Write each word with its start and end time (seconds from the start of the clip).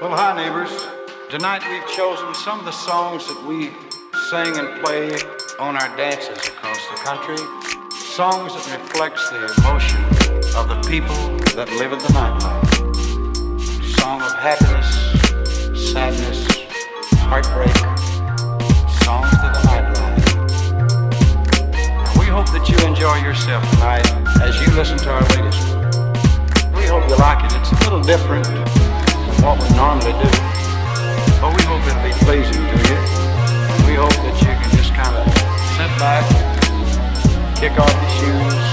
Well, 0.00 0.16
hi, 0.16 0.34
neighbors. 0.34 0.72
Tonight 1.28 1.62
we've 1.68 1.86
chosen 1.94 2.32
some 2.32 2.58
of 2.58 2.64
the 2.64 2.72
songs 2.72 3.26
that 3.28 3.44
we 3.44 3.68
sing 4.30 4.56
and 4.56 4.80
play 4.82 5.12
on 5.58 5.76
our 5.76 5.94
dances 5.94 6.38
across 6.48 6.80
the 6.88 6.96
country. 7.04 7.36
Songs 8.00 8.54
that 8.54 8.80
reflects 8.80 9.28
the 9.28 9.44
emotion 9.60 10.00
of 10.56 10.72
the 10.72 10.80
people 10.88 11.14
that 11.52 11.68
live 11.76 11.92
in 11.92 11.98
the 11.98 12.08
nightlife. 12.16 12.64
Song 14.00 14.22
of 14.22 14.32
happiness, 14.40 14.88
sadness, 15.92 16.48
heartbreak. 17.28 17.76
Songs 19.04 19.28
of 19.36 19.52
the 19.52 19.52
nightlife. 19.68 20.16
We 22.18 22.24
hope 22.24 22.48
that 22.52 22.70
you 22.70 22.78
enjoy 22.88 23.18
yourself 23.18 23.68
tonight 23.72 24.10
as 24.40 24.58
you 24.62 24.72
listen 24.72 24.96
to 24.96 25.10
our 25.10 25.20
latest. 25.36 25.60
We 26.74 26.86
hope 26.86 27.06
you 27.06 27.16
like 27.16 27.44
it. 27.44 27.52
It's 27.60 27.72
a 27.72 27.84
little 27.84 28.00
different 28.00 28.79
what 29.42 29.56
we 29.60 29.68
normally 29.74 30.12
do. 30.20 30.30
But 31.40 31.56
we 31.56 31.62
hope 31.64 31.80
it'll 31.88 32.04
be 32.04 32.12
pleasing 32.24 32.60
to 32.60 32.76
you. 32.88 32.98
We 33.88 33.94
hope 33.96 34.12
that 34.12 34.36
you 34.40 34.52
can 34.52 34.70
just 34.76 34.92
kind 34.92 35.16
of 35.16 35.24
sit 35.76 35.90
back, 35.96 36.24
kick 37.56 37.72
off 37.80 37.88
your 37.88 38.12
shoes, 38.20 38.64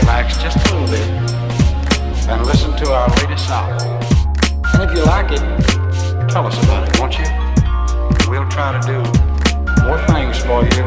relax 0.00 0.38
just 0.38 0.56
a 0.56 0.74
little 0.74 0.88
bit, 0.88 1.08
and 2.28 2.46
listen 2.46 2.76
to 2.76 2.92
our 2.92 3.08
latest 3.16 3.50
album. 3.50 3.82
And 4.74 4.82
if 4.88 4.96
you 4.96 5.04
like 5.04 5.32
it, 5.32 5.42
tell 6.28 6.46
us 6.46 6.56
about 6.64 6.88
it, 6.88 7.00
won't 7.00 7.18
you? 7.18 7.26
We'll 8.30 8.48
try 8.48 8.78
to 8.78 8.86
do 8.86 8.98
more 9.82 9.98
things 10.06 10.38
for 10.38 10.62
you 10.62 10.84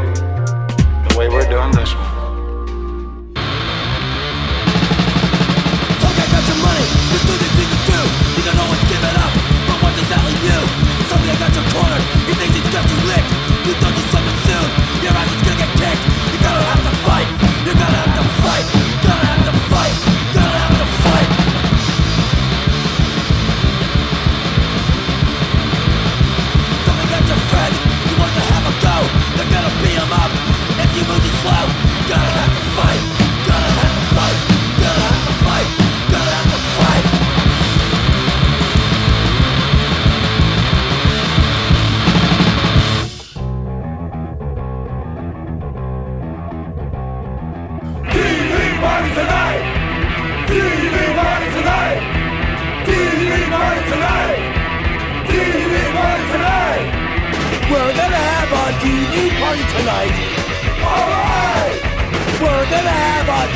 the 1.08 1.16
way 1.18 1.28
we're 1.28 1.50
doing 1.50 1.72
this 1.72 1.94
one. 1.94 2.09
You? 11.10 11.16
Somebody 11.16 11.40
got 11.40 11.56
your 11.56 11.66
cornered, 11.74 12.04
he 12.28 12.34
thinks 12.34 12.56
he's 12.56 12.74
got 12.74 12.86
you 12.90 12.98
licked. 13.10 13.32
You 13.66 13.74
thought 13.82 13.99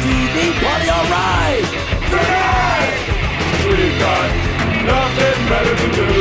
TV 0.03 0.51
party, 0.59 0.89
alright. 0.91 1.63
Tonight! 2.11 2.95
We've 3.63 3.97
got 4.03 4.29
nothing 4.83 5.39
better 5.47 5.75
to 5.79 5.87
do 5.95 6.11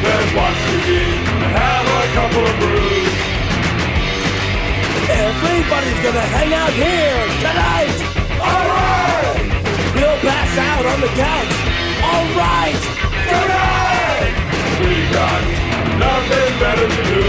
than 0.00 0.24
watch 0.32 0.56
TV 0.72 0.88
and 1.44 1.52
have 1.52 1.84
a 1.84 2.04
couple 2.16 2.44
of 2.48 2.54
brews. 2.64 3.12
Everybody's 5.20 6.00
gonna 6.00 6.26
hang 6.32 6.54
out 6.56 6.72
here 6.72 7.20
tonight. 7.44 7.96
Alright! 8.40 9.52
We'll 9.92 10.20
pass 10.24 10.52
out 10.72 10.84
on 10.88 10.98
the 11.04 11.12
couch. 11.12 11.52
Alright. 12.08 12.80
Tonight! 13.28 14.32
We 14.80 14.96
got 15.12 15.42
nothing 16.00 16.52
better 16.56 16.88
to 16.88 17.02
do 17.04 17.22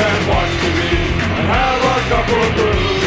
than 0.00 0.16
watch 0.32 0.52
TV 0.64 1.13
have 1.44 1.80
a 1.84 1.98
couple 2.08 2.40
of 2.40 2.52
brews. 2.56 3.04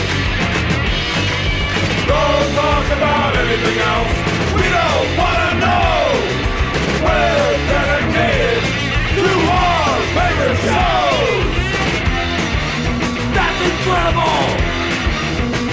Don't 2.06 2.50
talk 2.54 2.86
about 2.98 3.32
anything 3.44 3.78
else. 3.94 4.14
We 4.58 4.66
don't 4.78 5.10
wanna 5.18 5.52
know. 5.66 5.98
We're 7.06 7.56
dedicated 7.74 8.64
to 9.18 9.28
our 9.58 9.96
favorite 10.16 10.60
shows. 10.68 11.50
That's 13.38 13.60
incredible. 13.70 14.44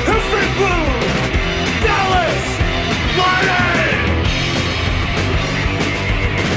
History 0.08 0.48
Blue, 0.58 0.86
Dallas, 1.84 2.42
Friday. 3.16 3.92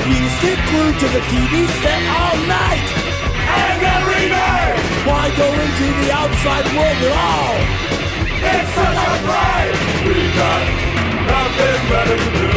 You 0.07 0.22
stick 0.39 0.59
glued 0.72 0.95
to 1.03 1.07
the 1.16 1.22
TV 1.31 1.53
set 1.81 2.01
all 2.16 2.38
night. 2.47 2.96
Why 5.07 5.31
go 5.38 5.47
into 5.47 5.88
the 6.03 6.12
outside 6.12 6.68
world 6.75 7.00
at 7.00 7.16
all? 7.16 7.56
it's 8.44 8.72
such 8.75 9.01
a 9.07 9.16
pride. 9.23 9.75
We 10.03 10.19
got 10.35 10.63
nothing 11.31 11.79
better 11.88 12.18
to 12.19 12.29
do 12.35 12.51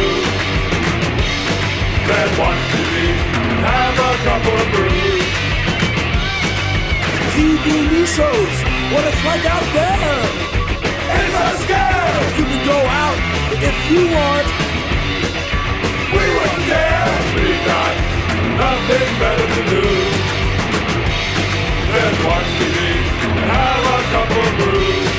than 2.11 2.27
watch 2.35 2.61
TV 2.75 2.95
and 3.39 3.59
have 3.71 3.95
a 3.95 4.13
couple 4.27 4.55
of 4.59 4.67
brews. 4.75 5.27
TV 7.39 7.65
news 7.87 8.11
shows 8.19 8.55
what 8.91 9.03
it's 9.07 9.23
like 9.23 9.45
out 9.47 9.67
there. 9.71 10.19
It's 11.07 11.37
a 11.47 11.49
scare. 11.63 12.19
You 12.35 12.45
can 12.51 12.61
go 12.67 12.79
out 12.99 13.17
if 13.63 13.77
you 13.87 14.11
want. 14.11 14.47
We 16.11 16.23
wouldn't 16.35 16.65
care. 16.67 17.11
We 17.31 17.47
got 17.63 17.93
nothing 18.59 19.07
better 19.23 19.47
to 19.55 19.61
do 19.71 20.50
than 21.91 22.13
watch 22.23 22.47
TV 22.55 22.77
and 23.41 23.49
have 23.51 23.83
a 23.83 23.99
couple 24.15 24.41
of 24.47 24.53
brews. 24.59 25.11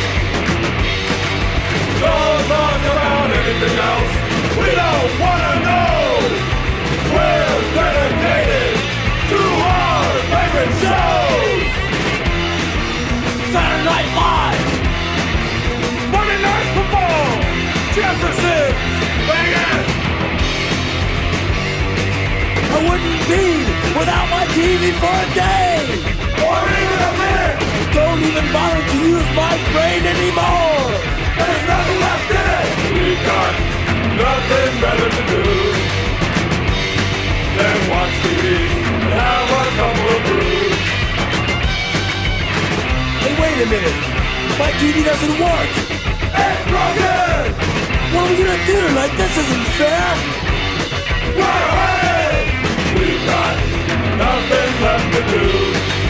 Don't 2.01 2.43
talk 2.49 2.81
about 2.93 3.29
anything 3.41 3.77
else. 3.91 4.13
We 4.57 4.69
don't 4.81 5.13
wanna 5.21 5.55
know. 5.69 6.01
We're 7.13 7.61
dedicated 7.77 8.75
to 9.33 9.41
our 9.77 10.09
favorite 10.33 10.75
shows. 10.81 11.61
Saturday 13.53 13.85
Night 13.91 14.09
Live. 14.17 14.65
Monday 16.15 16.41
Night 16.49 16.69
Football. 16.75 17.29
Jefferson. 17.97 18.73
Vegas. 19.29 19.87
I 22.75 22.79
wouldn't 22.89 23.23
be 23.29 23.45
without 23.99 24.27
my 24.33 24.45
TV 24.57 24.83
for 25.01 25.17
a 25.21 25.35
day. 25.37 26.32
Or 26.49 26.61
even 26.83 26.99
a. 27.03 27.13
Don't 27.95 28.21
even 28.23 28.47
bother 28.53 28.83
to 28.91 28.97
use 29.15 29.29
my 29.37 29.55
brain 29.73 30.03
anymore. 30.15 30.87
There's 31.39 31.65
nothing 31.71 31.99
left 32.07 32.29
in 32.41 32.47
it. 32.61 32.69
We 32.97 33.09
got 33.27 33.53
nothing 34.23 34.73
better 34.85 35.09
to 35.17 35.23
do 35.33 35.45
than 37.57 37.77
watch 37.91 38.15
TV 38.25 38.45
and 39.03 39.13
have 39.13 39.49
a 39.61 39.65
couple 39.79 40.09
of 40.15 40.21
brews. 40.27 40.79
Hey, 43.23 43.35
wait 43.41 43.59
a 43.63 43.69
minute. 43.71 43.99
My 44.59 44.71
TV 44.81 45.05
doesn't 45.05 45.37
work. 45.41 45.71
It's 46.35 46.65
broken. 46.69 47.43
What 48.13 48.25
are 48.25 48.31
we 48.31 48.37
gonna 48.37 48.67
do 48.67 48.77
tonight? 48.89 49.13
This 49.17 49.35
isn't 49.43 49.67
fair. 49.81 50.09
We're 51.37 51.67
headed. 51.77 52.47
We 52.99 53.09
got 53.31 53.57
nothing 54.21 54.73
left 54.85 55.07
to 55.15 55.23
do. 55.33 56.02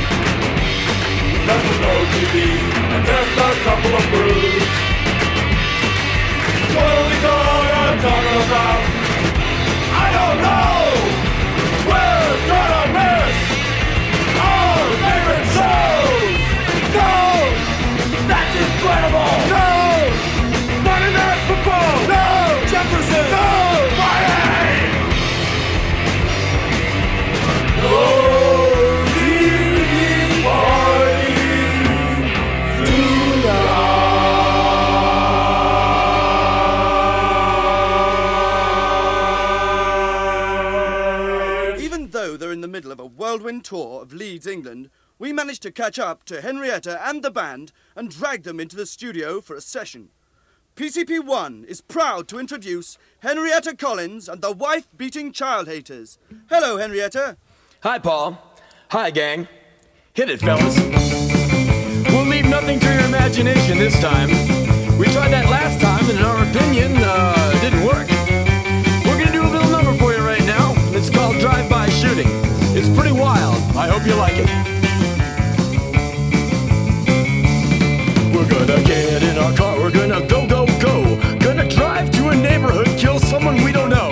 TV 1.43 2.35
and 2.94 3.03
a 3.03 3.53
couple 3.65 3.93
of 3.99 4.05
brews. 4.11 4.62
What 6.75 6.87
are 6.87 7.05
we 7.09 7.17
gonna 7.27 8.03
talk 8.06 8.27
about? 8.43 8.81
I 9.93 10.09
don't 10.17 10.39
know. 10.47 10.77
We're 11.91 12.37
gonna 12.47 12.81
tour 43.61 44.03
of 44.03 44.13
Leeds, 44.13 44.47
England, 44.47 44.91
we 45.19 45.33
managed 45.33 45.63
to 45.63 45.71
catch 45.71 45.99
up 45.99 46.25
to 46.25 46.41
Henrietta 46.41 47.01
and 47.07 47.23
the 47.23 47.31
band 47.31 47.73
and 47.95 48.11
drag 48.11 48.43
them 48.43 48.59
into 48.59 48.75
the 48.75 48.87
studio 48.87 49.41
for 49.41 49.55
a 49.55 49.61
session. 49.61 50.09
PCP1 50.75 51.65
is 51.67 51.81
proud 51.83 52.27
to 52.29 52.39
introduce 52.39 52.97
Henrietta 53.21 53.77
Collins 53.77 54.29
and 54.29 54.41
the 54.41 54.53
Wife 54.53 54.89
Beating 54.97 55.31
Child 55.31 55.69
Haters. 55.69 56.19
Hello, 56.49 56.79
Henrietta. 56.79 57.37
Hi, 57.83 57.99
Paul. 57.99 58.39
Hi, 58.91 59.11
gang. 59.11 59.49
Hit 60.15 60.31
it, 60.31 60.41
fellas. 60.41 60.79
We'll 62.11 62.25
leave 62.25 62.47
nothing 62.47 62.81
to 62.81 62.87
your 62.87 63.05
imagination 63.05 63.79
this 63.79 64.01
time. 64.01 64.29
We 64.99 65.07
tried 65.07 65.31
that 65.31 65.49
last 65.49 65.81
time, 65.81 66.09
and 66.09 66.19
in 66.19 66.25
our 66.25 66.43
opinion, 66.45 66.97
uh, 66.97 67.53
it 67.55 67.61
didn't 67.61 67.85
work. 67.85 68.09
We're 69.07 69.19
gonna 69.19 69.33
do 69.33 69.43
a 69.43 69.53
little 69.53 69.71
number 69.71 69.95
for 69.99 70.13
you 70.13 70.21
right 70.21 70.45
now. 70.45 70.75
It's 70.97 71.11
called 71.11 71.39
Drive-By 71.39 71.89
Shooting. 71.91 72.52
It's 72.84 72.90
pretty 72.99 73.12
wild. 73.12 73.55
I 73.76 73.87
hope 73.87 74.05
you 74.05 74.17
like 74.17 74.34
it. 74.34 74.49
We're 78.34 78.49
gonna 78.50 78.82
get 78.82 79.23
in 79.23 79.38
our 79.38 79.52
car, 79.55 79.79
we're 79.79 79.93
gonna 79.93 80.26
go, 80.26 80.49
go, 80.49 80.67
go. 80.81 81.14
Gonna 81.38 81.69
drive 81.69 82.11
to 82.11 82.31
a 82.31 82.34
neighborhood, 82.34 82.88
kill 82.99 83.20
someone 83.20 83.62
we 83.62 83.70
don't 83.70 83.88
know. 83.88 84.11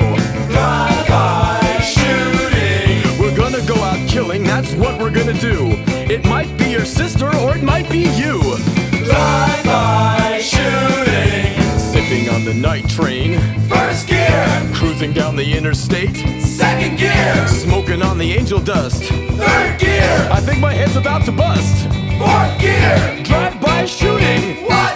Drive 0.53 1.09
by 1.09 1.81
shooting. 1.83 3.03
We're 3.19 3.37
gonna 3.37 3.67
go 3.67 3.75
out 3.75 4.09
killing, 4.09 4.45
that's 4.45 4.73
what 4.75 5.01
we're 5.01 5.11
gonna 5.11 5.41
do. 5.41 5.73
It 6.09 6.25
might 6.27 6.57
be 6.57 6.71
your 6.71 6.85
sister 6.85 7.27
or 7.39 7.57
it 7.57 7.65
might 7.65 7.91
be 7.91 8.07
you. 8.23 8.39
Drive 9.03 9.65
by 9.65 10.39
shooting. 10.41 11.59
Sipping 11.77 12.29
on 12.29 12.45
the 12.45 12.55
night 12.55 12.89
train. 12.89 13.41
First 13.69 14.07
gear. 14.07 14.71
Cruising 14.75 15.13
down 15.13 15.35
the 15.35 15.57
interstate. 15.59 16.25
Second 16.61 16.99
gear. 16.99 17.49
Smoking 17.49 18.03
on 18.03 18.19
the 18.19 18.33
angel 18.33 18.61
dust. 18.61 19.05
Third 19.05 19.81
gear. 19.81 20.29
I 20.31 20.41
think 20.41 20.61
my 20.61 20.75
head's 20.75 20.95
about 20.95 21.25
to 21.25 21.33
bust. 21.33 21.87
Fourth 22.19 22.61
gear. 22.61 23.23
Drive-by 23.25 23.87
shooting. 23.87 24.67
Watch 24.69 24.90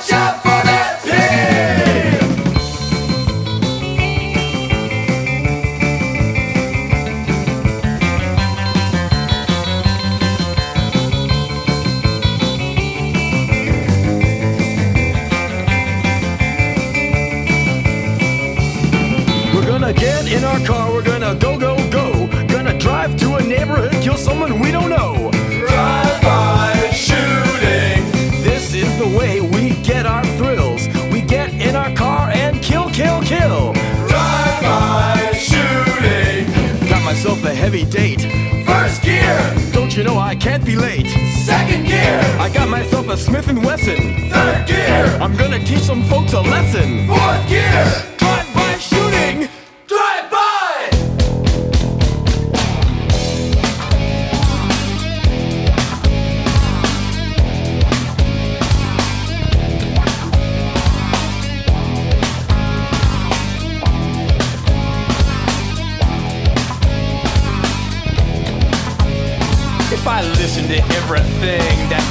heavy 37.65 37.87
date. 37.87 38.21
First 38.67 39.03
gear. 39.03 39.39
Don't 39.73 39.97
you 39.97 40.05
know 40.05 40.19
I 40.19 40.35
can't 40.35 40.63
be 40.67 40.77
late? 40.77 41.07
Second 41.47 41.87
gear. 41.87 42.21
I 42.39 42.51
got 42.53 42.69
myself 42.69 43.09
a 43.09 43.17
Smith 43.17 43.49
and 43.49 43.65
Wesson. 43.65 44.29
Third 44.29 44.67
gear. 44.67 45.07
I'm 45.19 45.35
gonna 45.35 45.65
teach 45.65 45.81
some 45.81 46.03
folks 46.05 46.35
a 46.35 46.43
lesson. 46.43 47.07
Fourth 47.09 47.49
gear. 47.49 48.04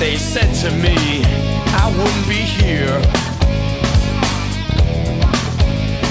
They 0.03 0.17
said 0.17 0.53
to 0.53 0.69
me, 0.83 1.23
I 1.79 1.87
wouldn't 1.95 2.27
be 2.27 2.43
here. 2.43 2.99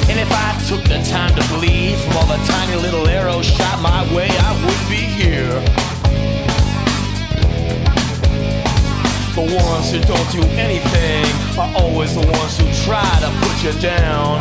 And 0.08 0.18
if 0.18 0.32
I 0.32 0.48
took 0.66 0.82
the 0.84 0.96
time 1.10 1.34
to 1.36 1.44
bleed 1.52 1.98
from 1.98 2.16
all 2.16 2.26
the 2.26 2.42
tiny 2.48 2.80
little 2.80 3.06
arrows 3.06 3.44
shot 3.44 3.82
my 3.82 4.02
way, 4.16 4.30
I 4.30 4.52
wouldn't 4.64 4.88
be 4.88 5.04
here. 5.20 5.60
The 9.36 9.44
ones 9.60 9.92
who 9.92 10.00
don't 10.08 10.30
do 10.32 10.40
anything 10.56 11.26
are 11.60 11.70
always 11.76 12.14
the 12.14 12.26
ones 12.26 12.56
who 12.56 12.64
try 12.88 13.12
to 13.20 13.28
put 13.44 13.54
you 13.62 13.78
down. 13.78 14.40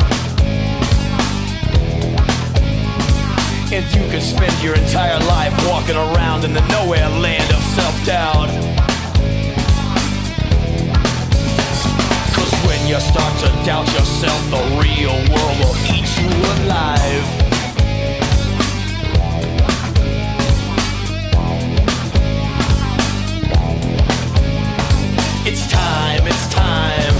And 3.73 3.83
you 3.93 4.09
could 4.11 4.23
spend 4.23 4.63
your 4.63 4.75
entire 4.75 5.19
life 5.27 5.53
walking 5.67 5.97
around 5.97 6.45
in 6.45 6.53
the 6.53 6.65
nowhere 6.69 7.09
land 7.09 7.51
of 7.51 7.61
self-doubt. 7.75 8.80
When 12.71 12.87
you 12.87 12.97
start 13.01 13.33
to 13.43 13.49
doubt 13.65 13.87
yourself, 13.91 14.39
the 14.49 14.63
real 14.79 15.17
world 15.31 15.55
will 15.59 15.77
eat 15.91 16.07
you 16.19 16.31
alive. 16.55 17.27
It's 25.49 25.65
time, 25.69 26.23
it's 26.31 26.47
time, 26.53 27.15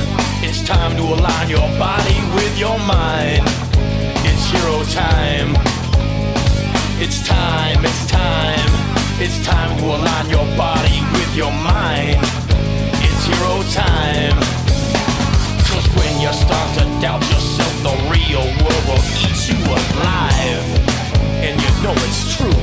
it's 0.47 0.61
time 0.63 0.95
to 0.95 1.03
align 1.15 1.49
your 1.49 1.69
body 1.77 2.19
with 2.37 2.57
your 2.57 2.79
mind. 2.79 3.43
It's 4.29 4.43
hero 4.51 4.77
time. 5.03 5.51
It's 7.03 7.27
time, 7.27 7.83
it's 7.83 8.03
time, 8.09 8.71
it's 9.19 9.37
time 9.45 9.71
to 9.79 9.85
align 9.97 10.29
your 10.29 10.47
body 10.55 10.97
with 11.11 11.35
your 11.35 11.51
mind. 11.51 12.19
It's 13.03 13.21
hero 13.25 13.53
time. 13.73 14.60
You 16.21 16.31
start 16.33 16.77
to 16.77 16.83
doubt 17.01 17.23
yourself, 17.31 17.81
the 17.81 17.89
real 18.11 18.45
world 18.61 18.85
will 18.85 19.03
eat 19.17 19.49
you 19.49 19.57
alive. 19.65 20.67
And 21.41 21.59
you 21.59 21.69
know 21.81 21.93
it's 21.97 22.35
true. 22.37 22.61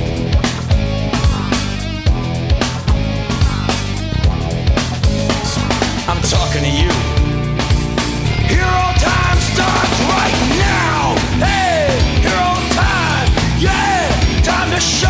I'm 6.07 6.21
talking 6.21 6.63
to 6.63 6.71
you. 6.71 6.91
Hero 8.47 8.81
time 8.95 9.39
starts 9.51 9.99
right 10.07 10.37
now. 10.57 11.17
Hey, 11.43 11.99
hero 12.21 12.55
time. 12.79 13.27
Yeah, 13.59 14.41
time 14.41 14.71
to 14.71 14.79
shine. 14.79 15.08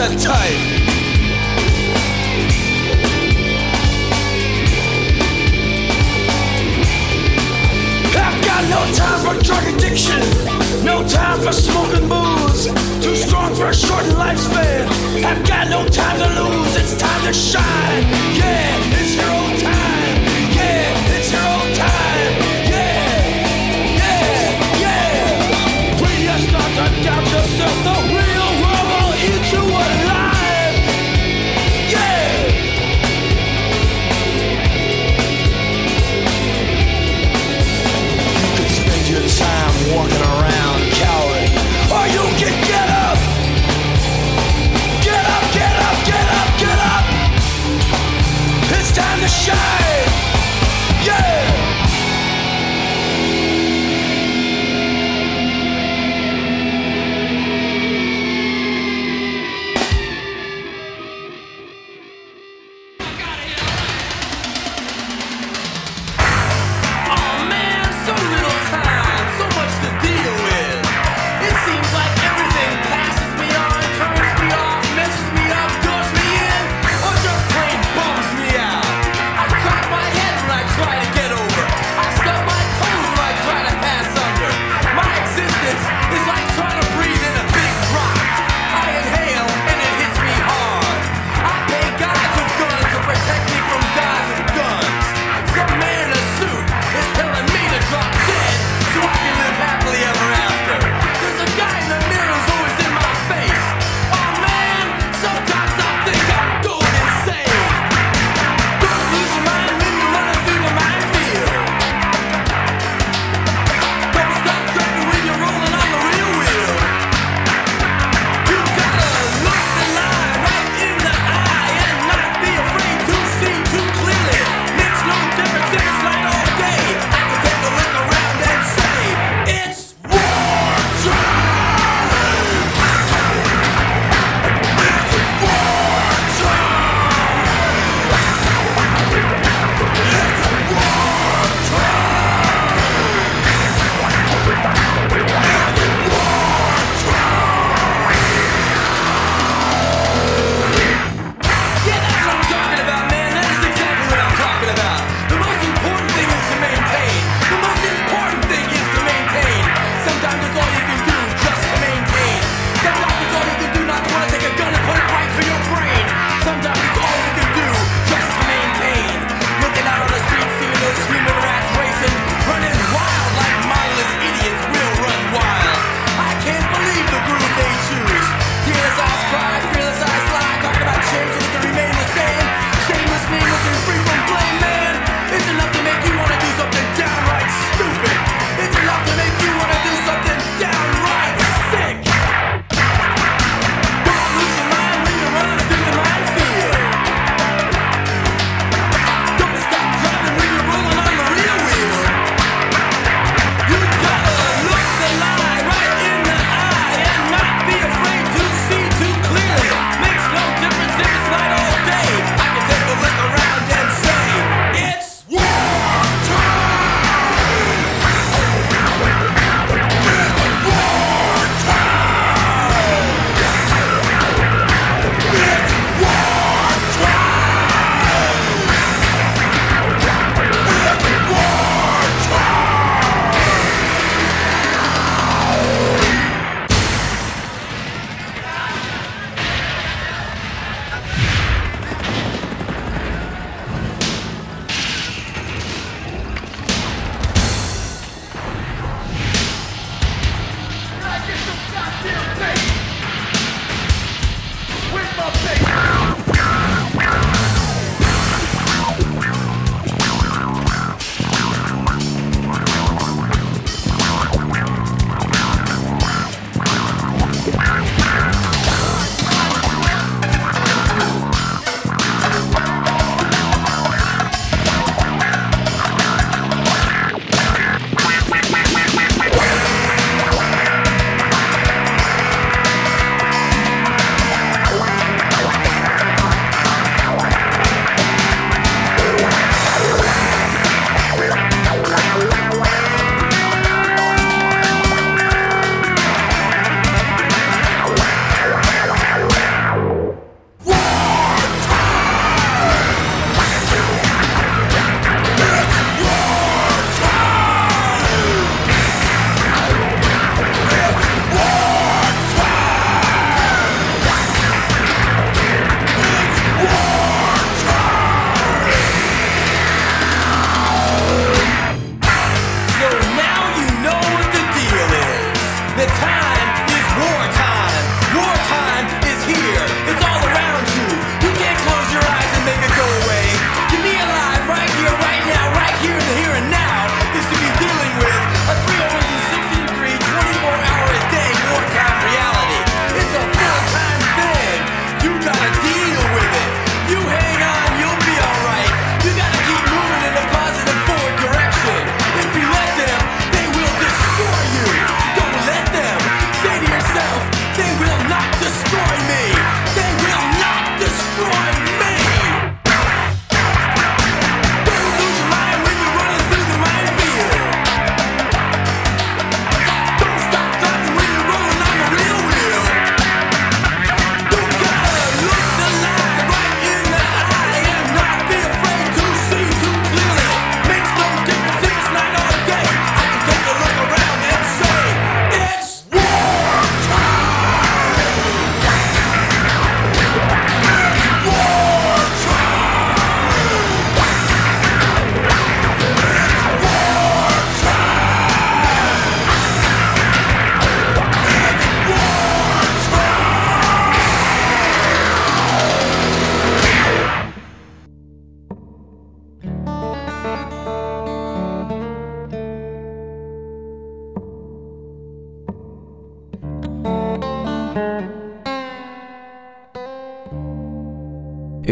that 0.00 0.18
time. 0.18 0.56
I've 8.16 8.40
got 8.42 8.62
no 8.72 8.80
time 8.96 9.20
for 9.26 9.44
drug 9.44 9.74
addiction, 9.74 10.20
no 10.86 11.06
time 11.06 11.40
for 11.40 11.52
smoking 11.52 12.08
booze. 12.08 12.64
Too 13.04 13.14
strong 13.14 13.54
for 13.54 13.66
a 13.66 13.74
shortened 13.74 14.16
lifespan. 14.16 14.88
I've 15.22 15.46
got 15.46 15.68
no 15.68 15.86
time 15.88 16.16
to 16.16 16.28
lose. 16.40 16.76
It's 16.76 16.96
time 16.96 17.22
to 17.26 17.34
shine. 17.34 18.02
Yeah, 18.40 19.00
it's 19.00 19.16
your 19.16 19.28
own 19.28 19.60
time. 19.60 20.16
Yeah, 20.56 21.18
it's 21.18 21.30
your 21.30 21.42
own. 21.42 21.59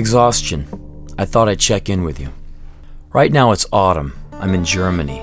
Exhaustion. 0.09 0.67
I 1.19 1.27
thought 1.27 1.51
I'd 1.51 1.61
check 1.61 1.91
in 1.91 2.03
with 2.03 2.19
you. 2.19 2.33
Right 3.13 3.31
now 3.31 3.53
it's 3.53 3.67
autumn. 3.71 4.15
I'm 4.33 4.55
in 4.55 4.65
Germany. 4.65 5.23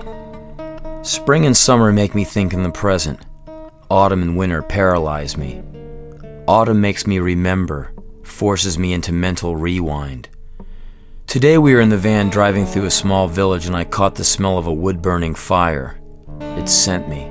Spring 1.01 1.47
and 1.47 1.57
summer 1.57 1.91
make 1.91 2.13
me 2.13 2.23
think 2.23 2.53
in 2.53 2.61
the 2.61 2.69
present. 2.69 3.19
Autumn 3.89 4.21
and 4.21 4.37
winter 4.37 4.61
paralyze 4.61 5.37
me. 5.37 5.63
Autumn 6.47 6.81
makes 6.81 7.07
me 7.07 7.17
remember, 7.17 7.93
forces 8.21 8.77
me 8.77 8.93
into 8.93 9.11
mental 9.11 9.55
rewind. 9.55 10.29
Today 11.25 11.57
we 11.57 11.73
were 11.73 11.81
in 11.81 11.89
the 11.89 11.97
van 11.97 12.29
driving 12.29 12.67
through 12.67 12.85
a 12.85 12.91
small 12.91 13.27
village 13.27 13.65
and 13.65 13.75
I 13.75 13.85
caught 13.85 14.13
the 14.13 14.23
smell 14.23 14.59
of 14.59 14.67
a 14.67 14.71
wood 14.71 15.01
burning 15.01 15.33
fire. 15.33 15.99
It 16.39 16.69
sent 16.69 17.09
me. 17.09 17.23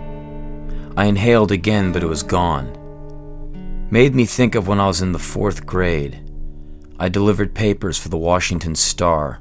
I 0.96 1.04
inhaled 1.04 1.52
again, 1.52 1.92
but 1.92 2.02
it 2.02 2.08
was 2.08 2.24
gone. 2.24 3.86
Made 3.92 4.16
me 4.16 4.26
think 4.26 4.56
of 4.56 4.66
when 4.66 4.80
I 4.80 4.88
was 4.88 5.02
in 5.02 5.12
the 5.12 5.20
fourth 5.20 5.64
grade. 5.64 6.23
I 6.98 7.08
delivered 7.08 7.54
papers 7.54 7.98
for 7.98 8.08
the 8.08 8.16
Washington 8.16 8.76
Star. 8.76 9.40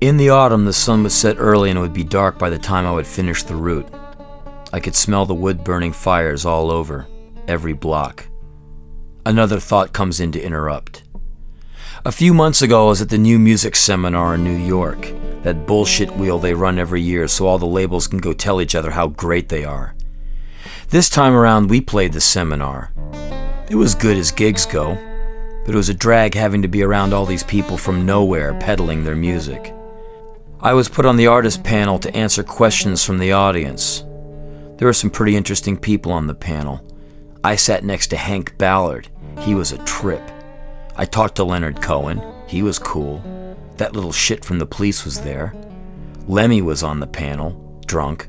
In 0.00 0.16
the 0.16 0.30
autumn, 0.30 0.64
the 0.64 0.72
sun 0.72 1.02
would 1.02 1.12
set 1.12 1.36
early 1.38 1.68
and 1.68 1.78
it 1.78 1.82
would 1.82 1.92
be 1.92 2.04
dark 2.04 2.38
by 2.38 2.48
the 2.48 2.58
time 2.58 2.86
I 2.86 2.92
would 2.92 3.08
finish 3.08 3.42
the 3.42 3.56
route. 3.56 3.88
I 4.72 4.78
could 4.78 4.94
smell 4.94 5.26
the 5.26 5.34
wood 5.34 5.64
burning 5.64 5.92
fires 5.92 6.46
all 6.46 6.70
over, 6.70 7.08
every 7.48 7.72
block. 7.72 8.28
Another 9.26 9.58
thought 9.58 9.92
comes 9.92 10.20
in 10.20 10.30
to 10.32 10.40
interrupt. 10.40 11.02
A 12.04 12.12
few 12.12 12.32
months 12.32 12.62
ago, 12.62 12.86
I 12.86 12.88
was 12.90 13.02
at 13.02 13.08
the 13.08 13.18
new 13.18 13.38
music 13.38 13.74
seminar 13.74 14.36
in 14.36 14.44
New 14.44 14.56
York, 14.56 15.12
that 15.42 15.66
bullshit 15.66 16.16
wheel 16.16 16.38
they 16.38 16.54
run 16.54 16.78
every 16.78 17.02
year 17.02 17.26
so 17.26 17.46
all 17.46 17.58
the 17.58 17.66
labels 17.66 18.06
can 18.06 18.20
go 18.20 18.32
tell 18.32 18.60
each 18.60 18.76
other 18.76 18.92
how 18.92 19.08
great 19.08 19.48
they 19.48 19.64
are. 19.64 19.96
This 20.88 21.10
time 21.10 21.34
around, 21.34 21.68
we 21.68 21.80
played 21.80 22.12
the 22.12 22.20
seminar. 22.20 22.92
It 23.68 23.74
was 23.74 23.94
good 23.94 24.16
as 24.16 24.30
gigs 24.30 24.64
go, 24.64 24.96
but 25.64 25.74
it 25.74 25.76
was 25.76 25.88
a 25.88 25.94
drag 25.94 26.34
having 26.34 26.62
to 26.62 26.68
be 26.68 26.82
around 26.82 27.12
all 27.12 27.26
these 27.26 27.42
people 27.44 27.76
from 27.76 28.06
nowhere 28.06 28.54
peddling 28.60 29.04
their 29.04 29.16
music. 29.16 29.74
I 30.60 30.74
was 30.74 30.88
put 30.88 31.06
on 31.06 31.16
the 31.16 31.26
artist 31.26 31.64
panel 31.64 31.98
to 32.00 32.14
answer 32.14 32.42
questions 32.42 33.04
from 33.04 33.18
the 33.18 33.32
audience. 33.32 34.04
There 34.76 34.86
were 34.86 34.92
some 34.92 35.10
pretty 35.10 35.36
interesting 35.36 35.76
people 35.76 36.12
on 36.12 36.26
the 36.26 36.34
panel. 36.34 36.84
I 37.42 37.56
sat 37.56 37.84
next 37.84 38.08
to 38.08 38.16
Hank 38.16 38.58
Ballard. 38.58 39.08
He 39.40 39.54
was 39.54 39.72
a 39.72 39.84
trip. 39.84 40.22
I 40.96 41.06
talked 41.06 41.36
to 41.36 41.44
Leonard 41.44 41.80
Cohen. 41.80 42.22
He 42.46 42.62
was 42.62 42.78
cool. 42.78 43.22
That 43.78 43.94
little 43.94 44.12
shit 44.12 44.44
from 44.44 44.58
the 44.58 44.66
police 44.66 45.04
was 45.04 45.22
there. 45.22 45.54
Lemmy 46.26 46.60
was 46.60 46.82
on 46.82 47.00
the 47.00 47.06
panel, 47.06 47.80
drunk. 47.86 48.28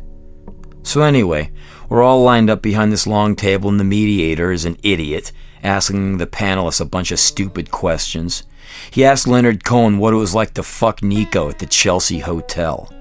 So, 0.84 1.02
anyway, 1.02 1.52
we're 1.90 2.02
all 2.02 2.24
lined 2.24 2.50
up 2.50 2.62
behind 2.62 2.92
this 2.92 3.06
long 3.06 3.36
table, 3.36 3.70
and 3.70 3.80
the 3.80 3.84
mediator 3.84 4.52
is 4.52 4.64
an 4.66 4.78
idiot, 4.82 5.32
asking 5.64 6.18
the 6.18 6.28
panelists 6.28 6.82
a 6.82 6.86
bunch 6.86 7.12
of 7.12 7.20
stupid 7.20 7.72
questions. 7.72 8.44
He 8.90 9.04
asked 9.06 9.28
Leonard 9.28 9.64
Cohen 9.64 9.98
what 9.98 10.14
it 10.14 10.18
was 10.18 10.36
like 10.36 10.54
to 10.56 10.64
fuck 10.64 11.04
Nico 11.04 11.50
at 11.50 11.60
the 11.60 11.66
Chelsea 11.66 12.20
Hotel. 12.20 12.92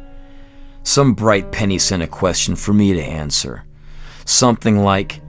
Some 0.83 1.15
bright 1.15 1.53
penny 1.53 1.79
sent 1.79 2.03
a 2.03 2.07
question 2.07 2.57
for 2.57 2.73
me 2.73 2.93
to 2.95 3.03
answer. 3.03 3.65
Something 4.25 4.83
like 4.83 5.21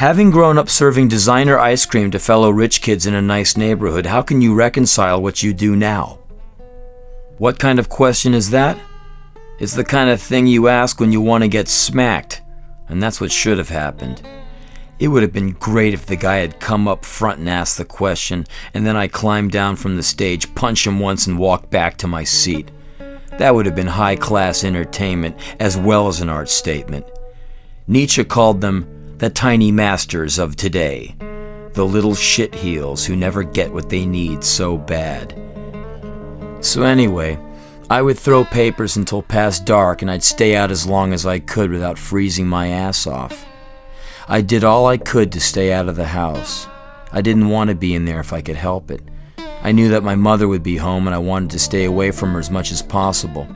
Having 0.00 0.30
grown 0.30 0.56
up 0.56 0.70
serving 0.70 1.08
designer 1.08 1.58
ice 1.58 1.84
cream 1.84 2.10
to 2.12 2.18
fellow 2.18 2.48
rich 2.48 2.80
kids 2.80 3.04
in 3.04 3.12
a 3.12 3.20
nice 3.20 3.54
neighborhood, 3.54 4.06
how 4.06 4.22
can 4.22 4.40
you 4.40 4.54
reconcile 4.54 5.20
what 5.20 5.42
you 5.42 5.52
do 5.52 5.76
now? 5.76 6.20
What 7.36 7.58
kind 7.58 7.78
of 7.78 7.90
question 7.90 8.32
is 8.32 8.48
that? 8.48 8.78
It's 9.58 9.74
the 9.74 9.84
kind 9.84 10.08
of 10.08 10.18
thing 10.18 10.46
you 10.46 10.68
ask 10.68 11.00
when 11.00 11.12
you 11.12 11.20
want 11.20 11.44
to 11.44 11.48
get 11.48 11.68
smacked, 11.68 12.40
and 12.88 13.02
that's 13.02 13.20
what 13.20 13.30
should 13.30 13.58
have 13.58 13.68
happened. 13.68 14.22
It 15.00 15.08
would 15.08 15.22
have 15.22 15.32
been 15.32 15.52
great 15.52 15.94
if 15.94 16.04
the 16.04 16.14
guy 16.14 16.36
had 16.36 16.60
come 16.60 16.86
up 16.86 17.06
front 17.06 17.38
and 17.38 17.48
asked 17.48 17.78
the 17.78 17.86
question, 17.86 18.46
and 18.74 18.86
then 18.86 18.98
I 18.98 19.08
climbed 19.08 19.50
down 19.50 19.76
from 19.76 19.96
the 19.96 20.02
stage, 20.02 20.54
punch 20.54 20.86
him 20.86 21.00
once, 21.00 21.26
and 21.26 21.38
walked 21.38 21.70
back 21.70 21.96
to 21.98 22.06
my 22.06 22.22
seat. 22.22 22.70
That 23.38 23.54
would 23.54 23.64
have 23.64 23.74
been 23.74 23.86
high 23.86 24.16
class 24.16 24.62
entertainment 24.62 25.38
as 25.58 25.78
well 25.78 26.08
as 26.08 26.20
an 26.20 26.28
art 26.28 26.50
statement. 26.50 27.06
Nietzsche 27.86 28.22
called 28.24 28.60
them 28.60 29.16
the 29.16 29.30
tiny 29.30 29.72
masters 29.72 30.38
of 30.38 30.54
today, 30.54 31.16
the 31.72 31.86
little 31.86 32.14
shit 32.14 32.54
heels 32.54 33.06
who 33.06 33.16
never 33.16 33.42
get 33.42 33.72
what 33.72 33.88
they 33.88 34.04
need 34.04 34.44
so 34.44 34.76
bad. 34.76 35.34
So, 36.60 36.82
anyway, 36.82 37.38
I 37.88 38.02
would 38.02 38.18
throw 38.18 38.44
papers 38.44 38.98
until 38.98 39.22
past 39.22 39.64
dark 39.64 40.02
and 40.02 40.10
I'd 40.10 40.22
stay 40.22 40.56
out 40.56 40.70
as 40.70 40.86
long 40.86 41.14
as 41.14 41.24
I 41.24 41.38
could 41.38 41.70
without 41.70 41.98
freezing 41.98 42.46
my 42.46 42.68
ass 42.68 43.06
off. 43.06 43.46
I 44.32 44.42
did 44.42 44.62
all 44.62 44.86
I 44.86 44.96
could 44.96 45.32
to 45.32 45.40
stay 45.40 45.72
out 45.72 45.88
of 45.88 45.96
the 45.96 46.06
house. 46.06 46.68
I 47.10 47.20
didn't 47.20 47.48
want 47.48 47.68
to 47.68 47.74
be 47.74 47.96
in 47.96 48.04
there 48.04 48.20
if 48.20 48.32
I 48.32 48.40
could 48.40 48.54
help 48.54 48.92
it. 48.92 49.02
I 49.64 49.72
knew 49.72 49.88
that 49.88 50.04
my 50.04 50.14
mother 50.14 50.46
would 50.46 50.62
be 50.62 50.76
home 50.76 51.08
and 51.08 51.16
I 51.16 51.18
wanted 51.18 51.50
to 51.50 51.58
stay 51.58 51.84
away 51.84 52.12
from 52.12 52.34
her 52.34 52.38
as 52.38 52.48
much 52.48 52.70
as 52.70 52.80
possible. 52.80 53.48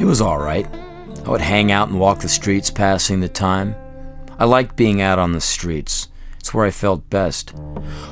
It 0.00 0.04
was 0.04 0.20
all 0.20 0.40
right. 0.40 0.66
I 1.24 1.30
would 1.30 1.40
hang 1.40 1.70
out 1.70 1.90
and 1.90 2.00
walk 2.00 2.18
the 2.18 2.28
streets 2.28 2.72
passing 2.72 3.20
the 3.20 3.28
time. 3.28 3.76
I 4.36 4.46
liked 4.46 4.74
being 4.74 5.00
out 5.00 5.20
on 5.20 5.30
the 5.30 5.40
streets. 5.40 6.08
It's 6.40 6.52
where 6.52 6.66
I 6.66 6.72
felt 6.72 7.08
best. 7.08 7.54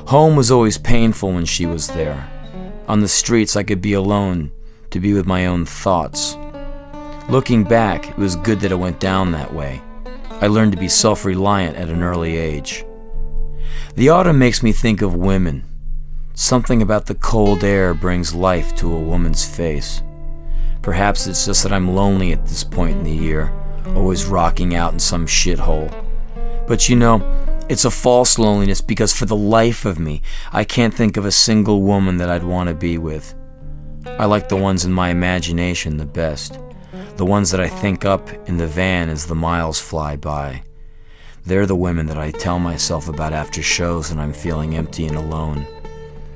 Home 0.07 0.37
was 0.37 0.51
always 0.51 0.77
painful 0.77 1.33
when 1.33 1.43
she 1.43 1.65
was 1.65 1.89
there. 1.89 2.29
On 2.87 3.01
the 3.01 3.09
streets, 3.09 3.57
I 3.57 3.63
could 3.63 3.81
be 3.81 3.91
alone, 3.91 4.53
to 4.91 5.01
be 5.01 5.11
with 5.11 5.25
my 5.25 5.47
own 5.47 5.65
thoughts. 5.65 6.37
Looking 7.27 7.65
back, 7.65 8.07
it 8.07 8.17
was 8.17 8.37
good 8.37 8.61
that 8.61 8.71
it 8.71 8.79
went 8.79 9.01
down 9.01 9.33
that 9.33 9.53
way. 9.53 9.81
I 10.41 10.47
learned 10.47 10.73
to 10.73 10.77
be 10.77 10.87
self 10.87 11.25
reliant 11.25 11.77
at 11.77 11.89
an 11.89 12.03
early 12.03 12.37
age. 12.37 12.85
The 13.95 14.09
autumn 14.09 14.39
makes 14.39 14.63
me 14.63 14.71
think 14.71 15.01
of 15.01 15.15
women. 15.15 15.63
Something 16.33 16.81
about 16.81 17.05
the 17.05 17.15
cold 17.15 17.63
air 17.63 17.93
brings 17.93 18.33
life 18.33 18.75
to 18.77 18.91
a 18.91 18.99
woman's 18.99 19.45
face. 19.45 20.01
Perhaps 20.81 21.27
it's 21.27 21.45
just 21.45 21.63
that 21.63 21.71
I'm 21.71 21.95
lonely 21.95 22.33
at 22.33 22.45
this 22.47 22.63
point 22.63 22.97
in 22.97 23.03
the 23.03 23.11
year, 23.11 23.53
always 23.95 24.25
rocking 24.25 24.75
out 24.75 24.93
in 24.93 24.99
some 24.99 25.27
shithole. 25.27 25.93
But 26.67 26.89
you 26.89 26.95
know, 26.95 27.21
it's 27.69 27.85
a 27.85 27.91
false 27.91 28.37
loneliness 28.37 28.81
because 28.81 29.13
for 29.13 29.25
the 29.25 29.35
life 29.35 29.85
of 29.85 29.99
me, 29.99 30.21
I 30.51 30.63
can't 30.63 30.93
think 30.93 31.15
of 31.15 31.25
a 31.25 31.31
single 31.31 31.81
woman 31.83 32.17
that 32.17 32.29
I'd 32.29 32.43
want 32.43 32.69
to 32.69 32.75
be 32.75 32.97
with. 32.97 33.35
I 34.05 34.25
like 34.25 34.49
the 34.49 34.57
ones 34.57 34.83
in 34.83 34.91
my 34.91 35.09
imagination 35.09 35.97
the 35.97 36.05
best, 36.05 36.59
the 37.15 37.25
ones 37.25 37.51
that 37.51 37.59
I 37.59 37.67
think 37.67 38.05
up 38.05 38.29
in 38.47 38.57
the 38.57 38.67
van 38.67 39.09
as 39.09 39.25
the 39.25 39.35
miles 39.35 39.79
fly 39.79 40.15
by. 40.15 40.63
They're 41.45 41.65
the 41.65 41.75
women 41.75 42.05
that 42.07 42.17
I 42.17 42.31
tell 42.31 42.59
myself 42.59 43.07
about 43.07 43.33
after 43.33 43.61
shows 43.61 44.09
when 44.09 44.19
I'm 44.19 44.33
feeling 44.33 44.75
empty 44.75 45.05
and 45.05 45.15
alone. 45.15 45.65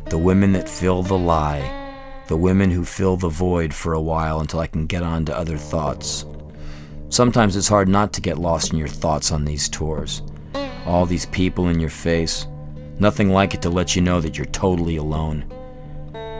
The 0.06 0.18
women 0.18 0.52
that 0.54 0.70
fill 0.70 1.04
the 1.04 1.18
lie 1.18 1.86
the 2.28 2.38
women 2.38 2.70
who 2.70 2.84
fill 2.84 3.16
the 3.16 3.30
void 3.30 3.74
for 3.74 3.94
a 3.94 4.02
while 4.02 4.42
until 4.42 4.60
I 4.60 4.68
can 4.68 4.86
get 4.86 5.02
on 5.02 5.24
to 5.26 5.38
other 5.38 5.58
thoughts. 5.58 6.26
Sometimes 7.10 7.56
it's 7.56 7.70
hard 7.70 7.88
not 7.88 8.12
to 8.13 8.22
get 8.22 8.38
lost 8.38 8.74
in 8.74 8.80
your 8.80 8.90
thoughts 8.90 9.32
on 9.32 9.46
these 9.46 9.70
tours. 9.70 10.22
All 10.86 11.06
these 11.06 11.26
people 11.28 11.70
in 11.70 11.80
your 11.80 11.90
face, 11.90 12.46
nothing 13.00 13.30
like 13.30 13.54
it 13.54 13.62
to 13.62 13.70
let 13.70 13.96
you 13.96 14.02
know 14.02 14.20
that 14.20 14.38
you're 14.38 14.46
totally 14.48 14.98
alone. 14.98 15.46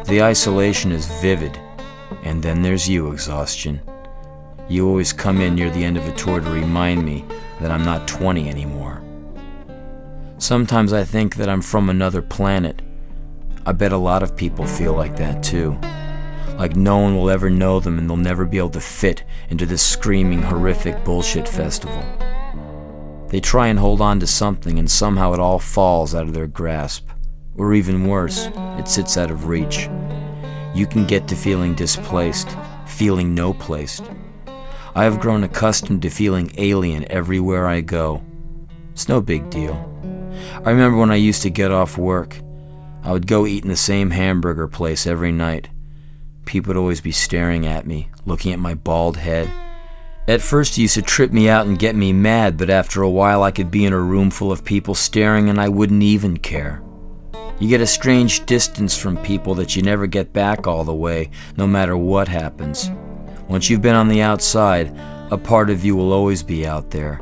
The 0.08 0.22
isolation 0.22 0.92
is 0.92 1.08
vivid, 1.22 1.58
and 2.24 2.44
then 2.44 2.62
there's 2.62 2.90
you, 2.90 3.12
exhaustion. 3.12 3.80
You 4.70 4.88
always 4.88 5.14
come 5.14 5.42
in 5.42 5.56
near 5.56 5.70
the 5.70 5.84
end 5.84 5.98
of 5.98 6.08
a 6.08 6.12
tour 6.14 6.40
to 6.40 6.50
remind 6.50 7.06
me 7.06 7.26
that 7.62 7.72
I'm 7.72 7.86
not 7.86 8.08
20 8.08 8.50
anymore. 8.50 9.02
Sometimes 10.38 10.94
I 10.94 11.04
think 11.04 11.36
that 11.36 11.50
I'm 11.50 11.62
from 11.62 11.90
another 11.90 12.22
planet 12.22 12.82
I 13.68 13.74
bet 13.74 13.92
a 13.92 13.98
lot 13.98 14.24
of 14.24 14.38
people 14.38 14.66
feel 14.66 14.94
like 14.94 15.18
that 15.18 15.44
too. 15.44 15.78
Like 16.58 16.78
no 16.78 17.00
one 17.00 17.18
will 17.18 17.30
ever 17.30 17.50
know 17.50 17.82
them 17.82 17.98
and 17.98 18.10
they'll 18.10 18.16
never 18.16 18.46
be 18.46 18.58
able 18.58 18.70
to 18.70 18.80
fit 18.80 19.26
into 19.50 19.66
this 19.66 19.82
screaming, 19.82 20.42
horrific 20.42 21.04
bullshit 21.04 21.50
festival. 21.50 22.02
They 23.28 23.42
try 23.42 23.68
and 23.68 23.78
hold 23.78 24.00
on 24.00 24.22
to 24.22 24.26
something 24.26 24.80
and 24.80 24.90
somehow 24.90 25.34
it 25.34 25.42
all 25.42 25.60
falls 25.60 26.16
out 26.16 26.30
of 26.30 26.34
their 26.34 26.48
grasp. 26.48 27.10
Or 27.58 27.74
even 27.74 28.08
worse, 28.08 28.48
it 28.56 28.88
sits 28.88 29.18
out 29.18 29.32
of 29.32 29.50
reach. 29.50 29.90
You 30.74 30.88
can 30.88 31.06
get 31.06 31.28
to 31.28 31.36
feeling 31.36 31.76
displaced, 31.76 32.48
feeling 32.86 33.36
no 33.36 33.54
placed. 33.54 34.06
I 34.98 35.04
have 35.04 35.20
grown 35.20 35.44
accustomed 35.44 36.02
to 36.02 36.10
feeling 36.10 36.52
alien 36.58 37.06
everywhere 37.12 37.68
I 37.68 37.82
go. 37.82 38.24
It's 38.92 39.08
no 39.08 39.22
big 39.22 39.50
deal. 39.52 39.76
I 40.66 40.72
remember 40.72 40.98
when 40.98 41.12
I 41.12 41.16
used 41.16 41.44
to 41.44 41.52
get 41.52 41.72
off 41.72 41.98
work 41.98 42.42
I 43.08 43.14
would 43.14 43.26
go 43.26 43.46
eat 43.46 43.64
in 43.64 43.70
the 43.70 43.78
same 43.78 44.10
hamburger 44.10 44.68
place 44.68 45.08
every 45.08 45.32
night. 45.32 45.70
People 46.44 46.72
would 46.72 46.80
always 46.80 47.00
be 47.00 47.14
staring 47.14 47.66
at 47.66 47.88
me, 47.88 48.10
looking 48.26 48.52
at 48.52 48.60
my 48.60 48.74
bald 48.74 49.16
head. 49.16 49.50
At 50.28 50.42
first, 50.42 50.78
it 50.78 50.82
used 50.82 50.96
to 50.96 51.02
trip 51.02 51.32
me 51.32 51.48
out 51.48 51.68
and 51.68 51.80
get 51.80 51.96
me 51.96 52.12
mad, 52.12 52.58
but 52.58 52.70
after 52.70 53.02
a 53.02 53.10
while, 53.10 53.44
I 53.44 53.52
could 53.52 53.72
be 53.72 53.86
in 53.86 53.94
a 53.94 54.00
room 54.00 54.30
full 54.30 54.52
of 54.52 54.66
people 54.66 54.94
staring 54.94 55.48
and 55.48 55.62
I 55.62 55.70
wouldn't 55.70 56.04
even 56.04 56.36
care. 56.36 56.84
You 57.60 57.70
get 57.70 57.80
a 57.80 57.88
strange 57.88 58.46
distance 58.46 58.98
from 58.98 59.16
people 59.18 59.56
that 59.56 59.76
you 59.76 59.84
never 59.84 60.06
get 60.06 60.34
back 60.34 60.68
all 60.68 60.84
the 60.84 60.94
way, 60.94 61.30
no 61.56 61.66
matter 61.66 61.96
what 61.96 62.28
happens. 62.28 62.92
Once 63.48 63.70
you've 63.70 63.82
been 63.82 63.96
on 63.96 64.08
the 64.08 64.22
outside, 64.22 64.94
a 65.32 65.38
part 65.38 65.70
of 65.70 65.84
you 65.84 65.96
will 65.96 66.14
always 66.14 66.44
be 66.44 66.66
out 66.66 66.92
there. 66.92 67.22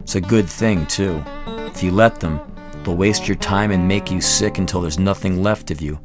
It's 0.00 0.14
a 0.14 0.20
good 0.20 0.48
thing, 0.48 0.86
too. 0.86 1.22
If 1.46 1.82
you 1.82 1.90
let 1.92 2.20
them, 2.20 2.40
They'll 2.84 2.96
waste 2.96 3.28
your 3.28 3.36
time 3.36 3.70
and 3.70 3.86
make 3.86 4.10
you 4.10 4.20
sick 4.20 4.58
until 4.58 4.80
there's 4.80 4.98
nothing 4.98 5.42
left 5.42 5.70
of 5.70 5.80
you. 5.80 6.00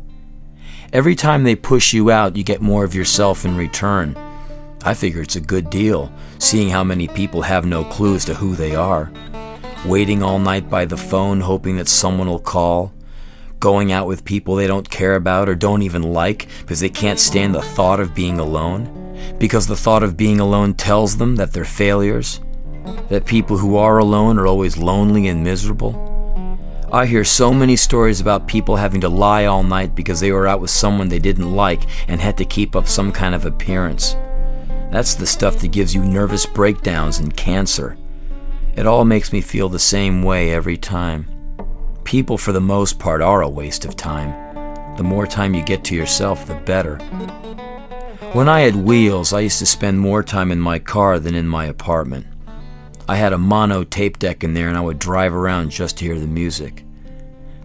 Every 0.91 1.15
time 1.15 1.43
they 1.43 1.55
push 1.55 1.93
you 1.93 2.11
out, 2.11 2.35
you 2.35 2.43
get 2.43 2.61
more 2.61 2.83
of 2.83 2.95
yourself 2.95 3.45
in 3.45 3.55
return. 3.55 4.15
I 4.83 4.93
figure 4.93 5.21
it's 5.21 5.35
a 5.35 5.41
good 5.41 5.69
deal, 5.69 6.11
seeing 6.37 6.69
how 6.69 6.83
many 6.83 7.07
people 7.07 7.41
have 7.41 7.65
no 7.65 7.83
clue 7.85 8.15
as 8.15 8.25
to 8.25 8.35
who 8.35 8.55
they 8.55 8.75
are. 8.75 9.11
Waiting 9.85 10.21
all 10.21 10.39
night 10.39 10.69
by 10.69 10.85
the 10.85 10.97
phone, 10.97 11.41
hoping 11.41 11.77
that 11.77 11.87
someone 11.87 12.27
will 12.27 12.39
call. 12.39 12.93
Going 13.59 13.91
out 13.91 14.05
with 14.05 14.25
people 14.25 14.55
they 14.55 14.67
don't 14.67 14.89
care 14.89 15.15
about 15.15 15.49
or 15.49 15.55
don't 15.55 15.81
even 15.81 16.03
like 16.03 16.47
because 16.59 16.81
they 16.81 16.89
can't 16.89 17.19
stand 17.19 17.55
the 17.55 17.61
thought 17.61 17.99
of 17.99 18.13
being 18.13 18.37
alone. 18.37 18.94
Because 19.37 19.67
the 19.67 19.75
thought 19.75 20.03
of 20.03 20.17
being 20.17 20.39
alone 20.39 20.73
tells 20.73 21.17
them 21.17 21.35
that 21.35 21.53
they're 21.53 21.65
failures. 21.65 22.39
That 23.09 23.25
people 23.25 23.57
who 23.57 23.77
are 23.77 23.97
alone 23.97 24.37
are 24.37 24.47
always 24.47 24.77
lonely 24.77 25.27
and 25.27 25.43
miserable. 25.43 26.13
I 26.91 27.05
hear 27.05 27.23
so 27.23 27.53
many 27.53 27.75
stories 27.75 28.21
about 28.21 28.47
people 28.47 28.75
having 28.75 29.01
to 29.01 29.09
lie 29.09 29.45
all 29.45 29.63
night 29.63 29.95
because 29.95 30.19
they 30.19 30.31
were 30.31 30.47
out 30.47 30.61
with 30.61 30.69
someone 30.69 31.09
they 31.09 31.19
didn't 31.19 31.55
like 31.55 31.81
and 32.07 32.21
had 32.21 32.37
to 32.37 32.45
keep 32.45 32.75
up 32.75 32.87
some 32.87 33.11
kind 33.11 33.35
of 33.35 33.45
appearance. 33.45 34.15
That's 34.91 35.15
the 35.15 35.27
stuff 35.27 35.59
that 35.59 35.71
gives 35.71 35.93
you 35.93 36.05
nervous 36.05 36.45
breakdowns 36.45 37.19
and 37.19 37.35
cancer. 37.35 37.97
It 38.75 38.85
all 38.85 39.03
makes 39.03 39.33
me 39.33 39.41
feel 39.41 39.67
the 39.67 39.79
same 39.79 40.21
way 40.21 40.51
every 40.51 40.77
time. 40.77 41.27
People, 42.03 42.37
for 42.37 42.51
the 42.51 42.61
most 42.61 42.99
part, 42.99 43.21
are 43.21 43.41
a 43.41 43.49
waste 43.49 43.83
of 43.83 43.95
time. 43.95 44.31
The 44.95 45.03
more 45.03 45.27
time 45.27 45.53
you 45.53 45.63
get 45.63 45.83
to 45.85 45.95
yourself, 45.95 46.45
the 46.45 46.55
better. 46.55 46.97
When 48.35 48.49
I 48.49 48.59
had 48.59 48.75
wheels, 48.75 49.31
I 49.31 49.39
used 49.39 49.59
to 49.59 49.65
spend 49.65 49.97
more 49.97 50.21
time 50.21 50.51
in 50.51 50.59
my 50.59 50.77
car 50.77 51.19
than 51.19 51.35
in 51.35 51.47
my 51.47 51.67
apartment. 51.67 52.27
I 53.07 53.15
had 53.15 53.31
a 53.31 53.37
mono 53.37 53.85
tape 53.85 54.19
deck 54.19 54.43
in 54.43 54.53
there 54.53 54.67
and 54.67 54.77
I 54.77 54.81
would 54.81 54.99
drive 54.99 55.33
around 55.33 55.69
just 55.69 55.97
to 55.97 56.03
hear 56.03 56.19
the 56.19 56.27
music. 56.27 56.83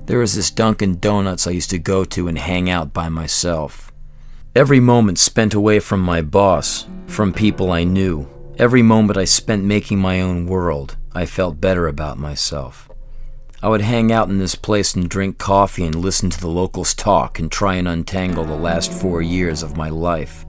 There 0.06 0.20
was 0.20 0.37
this 0.37 0.52
Dunkin' 0.52 1.00
Donuts 1.00 1.48
I 1.48 1.50
used 1.50 1.70
to 1.70 1.80
go 1.80 2.04
to 2.04 2.28
and 2.28 2.38
hang 2.38 2.70
out 2.70 2.92
by 2.92 3.09
myself. 3.09 3.90
Every 4.54 4.78
moment 4.78 5.18
spent 5.18 5.54
away 5.54 5.80
from 5.80 6.02
my 6.02 6.22
boss, 6.22 6.87
from 7.09 7.33
people 7.33 7.72
I 7.72 7.83
knew, 7.83 8.28
every 8.56 8.83
moment 8.83 9.18
I 9.18 9.24
spent 9.24 9.64
making 9.64 9.98
my 9.98 10.20
own 10.20 10.46
world, 10.46 10.96
I 11.12 11.26
felt 11.26 11.61
better 11.61 11.88
about 11.88 12.16
myself. 12.16 12.88
I 13.61 13.68
would 13.68 13.80
hang 13.80 14.12
out 14.12 14.28
in 14.28 14.38
this 14.38 14.54
place 14.54 14.94
and 14.94 15.11
drink 15.11 15.37
coffee 15.37 15.85
and 15.85 15.96
listen 15.96 16.30
to 16.30 16.40
the 16.40 16.46
locals 16.46 16.94
talk 16.94 17.40
and 17.40 17.50
try 17.50 17.74
and 17.74 17.88
untangle 17.88 18.44
the 18.44 18.54
last 18.54 18.92
four 18.92 19.20
years 19.20 19.64
of 19.64 19.76
my 19.76 19.88
life. 19.88 20.46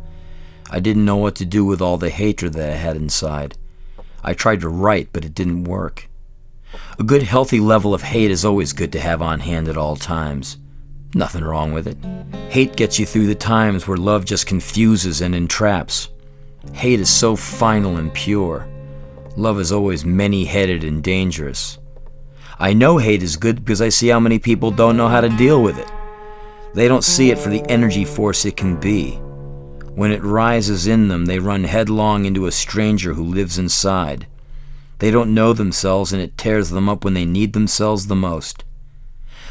I 0.74 0.80
didn't 0.80 1.04
know 1.04 1.18
what 1.18 1.36
to 1.36 1.46
do 1.46 1.66
with 1.66 1.82
all 1.82 1.98
the 1.98 2.10
hatred 2.10 2.54
that 2.54 2.72
I 2.72 2.76
had 2.76 2.96
inside. 2.96 3.58
I 4.24 4.34
tried 4.34 4.62
to 4.62 4.70
write, 4.70 5.10
but 5.12 5.26
it 5.26 5.36
didn't 5.36 5.66
work. 5.66 6.08
A 6.98 7.04
good 7.04 7.24
healthy 7.24 7.60
level 7.60 7.94
of 7.94 8.04
hate 8.04 8.32
is 8.32 8.46
always 8.46 8.72
good 8.72 8.94
to 8.94 9.00
have 9.02 9.22
on 9.22 9.42
hand 9.42 9.68
at 9.68 9.76
all 9.76 9.98
times. 9.98 10.58
Nothing 11.14 11.44
wrong 11.44 11.74
with 11.74 11.88
it. 11.88 11.98
Hate 12.50 12.78
gets 12.78 12.98
you 12.98 13.06
through 13.06 13.28
the 13.28 13.36
times 13.36 13.86
where 13.86 13.98
love 13.98 14.24
just 14.24 14.48
confuses 14.48 15.20
and 15.20 15.36
entraps. 15.36 16.08
Hate 16.72 17.02
is 17.02 17.10
so 17.10 17.36
final 17.36 17.98
and 17.98 18.14
pure. 18.14 18.66
Love 19.36 19.60
is 19.60 19.74
always 19.74 20.06
many 20.06 20.46
headed 20.46 20.86
and 20.86 21.04
dangerous. 21.04 21.80
I 22.60 22.72
know 22.72 22.98
hate 22.98 23.24
is 23.24 23.36
good 23.36 23.58
because 23.58 23.82
I 23.82 23.90
see 23.90 24.08
how 24.08 24.22
many 24.22 24.40
people 24.40 24.72
don't 24.72 24.96
know 24.96 25.10
how 25.10 25.20
to 25.20 25.30
deal 25.30 25.62
with 25.62 25.78
it. 25.78 25.92
They 26.76 26.88
don't 26.88 27.04
see 27.04 27.30
it 27.30 27.40
for 27.40 27.50
the 27.50 27.66
energy 27.70 28.06
force 28.06 28.46
it 28.46 28.56
can 28.56 28.80
be. 28.80 29.20
When 29.96 30.12
it 30.12 30.24
rises 30.24 30.88
in 30.88 31.10
them, 31.10 31.26
they 31.26 31.40
run 31.40 31.66
headlong 31.66 32.26
into 32.26 32.46
a 32.46 32.52
stranger 32.52 33.14
who 33.14 33.24
lives 33.24 33.58
inside. 33.58 34.28
They 35.00 35.12
don't 35.12 35.34
know 35.34 35.54
themselves, 35.54 36.14
and 36.14 36.22
it 36.22 36.38
tears 36.38 36.70
them 36.70 36.88
up 36.88 37.04
when 37.04 37.14
they 37.14 37.26
need 37.26 37.54
themselves 37.54 38.08
the 38.08 38.16
most. 38.16 38.64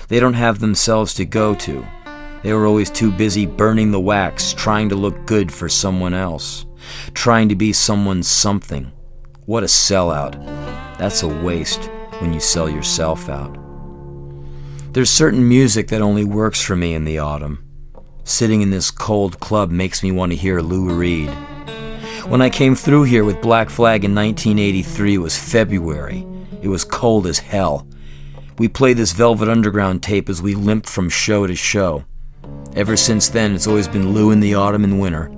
They 0.08 0.18
don't 0.18 0.34
have 0.34 0.58
themselves 0.58 1.12
to 1.14 1.24
go 1.24 1.54
to. 1.56 1.86
They 2.42 2.52
were 2.52 2.66
always 2.66 2.90
too 2.90 3.12
busy 3.12 3.46
burning 3.46 3.90
the 3.90 4.00
wax, 4.00 4.52
trying 4.54 4.88
to 4.88 4.94
look 4.94 5.26
good 5.26 5.52
for 5.52 5.68
someone 5.68 6.14
else, 6.14 6.64
trying 7.14 7.48
to 7.50 7.54
be 7.54 7.72
someone's 7.72 8.28
something. 8.28 8.90
What 9.44 9.62
a 9.62 9.66
sellout. 9.66 10.34
That's 10.98 11.22
a 11.22 11.28
waste. 11.28 11.90
when 12.20 12.34
you 12.34 12.40
sell 12.40 12.68
yourself 12.68 13.28
out. 13.28 13.56
There's 14.92 15.10
certain 15.10 15.48
music 15.48 15.88
that 15.88 16.02
only 16.02 16.24
works 16.24 16.60
for 16.60 16.76
me 16.76 16.94
in 16.94 17.04
the 17.04 17.18
autumn. 17.18 17.69
Sitting 18.24 18.62
in 18.62 18.70
this 18.70 18.90
cold 18.90 19.40
club 19.40 19.70
makes 19.70 20.02
me 20.02 20.12
want 20.12 20.32
to 20.32 20.36
hear 20.36 20.60
Lou 20.60 20.94
Reed. 20.94 21.30
When 22.28 22.42
I 22.42 22.50
came 22.50 22.74
through 22.74 23.04
here 23.04 23.24
with 23.24 23.40
Black 23.40 23.70
Flag 23.70 24.04
in 24.04 24.14
1983, 24.14 25.14
it 25.14 25.18
was 25.18 25.38
February. 25.38 26.26
It 26.62 26.68
was 26.68 26.84
cold 26.84 27.26
as 27.26 27.38
hell. 27.38 27.86
We 28.58 28.68
played 28.68 28.98
this 28.98 29.12
Velvet 29.12 29.48
Underground 29.48 30.02
tape 30.02 30.28
as 30.28 30.42
we 30.42 30.54
limped 30.54 30.88
from 30.88 31.08
show 31.08 31.46
to 31.46 31.56
show. 31.56 32.04
Ever 32.76 32.96
since 32.96 33.28
then, 33.28 33.54
it's 33.54 33.66
always 33.66 33.88
been 33.88 34.12
Lou 34.12 34.30
in 34.30 34.40
the 34.40 34.54
autumn 34.54 34.84
and 34.84 35.00
winter. 35.00 35.32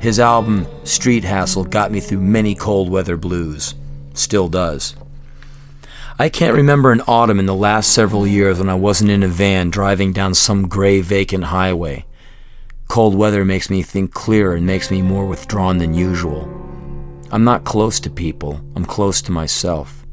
His 0.00 0.20
album, 0.20 0.66
Street 0.84 1.24
Hassle, 1.24 1.64
got 1.64 1.90
me 1.90 2.00
through 2.00 2.20
many 2.20 2.54
cold 2.54 2.90
weather 2.90 3.16
blues. 3.16 3.74
Still 4.12 4.48
does. 4.48 4.96
I 6.16 6.28
can't 6.28 6.54
remember 6.54 6.92
an 6.92 7.00
autumn 7.08 7.40
in 7.40 7.46
the 7.46 7.54
last 7.56 7.90
several 7.90 8.24
years 8.24 8.60
when 8.60 8.68
I 8.68 8.74
wasn't 8.74 9.10
in 9.10 9.24
a 9.24 9.28
van 9.28 9.68
driving 9.68 10.12
down 10.12 10.34
some 10.34 10.68
gray, 10.68 11.00
vacant 11.00 11.42
highway. 11.42 12.06
Cold 12.86 13.16
weather 13.16 13.44
makes 13.44 13.68
me 13.68 13.82
think 13.82 14.14
clearer 14.14 14.54
and 14.54 14.64
makes 14.64 14.92
me 14.92 15.02
more 15.02 15.26
withdrawn 15.26 15.78
than 15.78 15.92
usual. 15.92 16.42
I'm 17.32 17.42
not 17.42 17.64
close 17.64 17.98
to 17.98 18.10
people, 18.10 18.60
I'm 18.76 18.84
close 18.84 19.20
to 19.22 19.32
myself. 19.32 20.06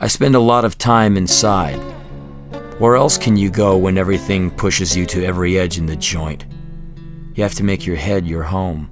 I 0.00 0.06
spend 0.06 0.36
a 0.36 0.40
lot 0.40 0.64
of 0.64 0.78
time 0.78 1.16
inside. 1.16 1.80
Where 2.78 2.94
else 2.94 3.18
can 3.18 3.36
you 3.36 3.50
go 3.50 3.76
when 3.76 3.98
everything 3.98 4.52
pushes 4.52 4.96
you 4.96 5.04
to 5.06 5.24
every 5.24 5.58
edge 5.58 5.78
in 5.78 5.86
the 5.86 5.96
joint? 5.96 6.46
You 7.34 7.42
have 7.42 7.54
to 7.54 7.64
make 7.64 7.84
your 7.84 7.96
head 7.96 8.24
your 8.24 8.44
home. 8.44 8.88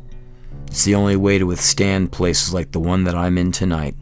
It's 0.66 0.84
the 0.84 0.96
only 0.96 1.14
way 1.14 1.38
to 1.38 1.46
withstand 1.46 2.10
places 2.10 2.52
like 2.52 2.72
the 2.72 2.80
one 2.80 3.04
that 3.04 3.14
I'm 3.14 3.38
in 3.38 3.52
tonight. 3.52 3.94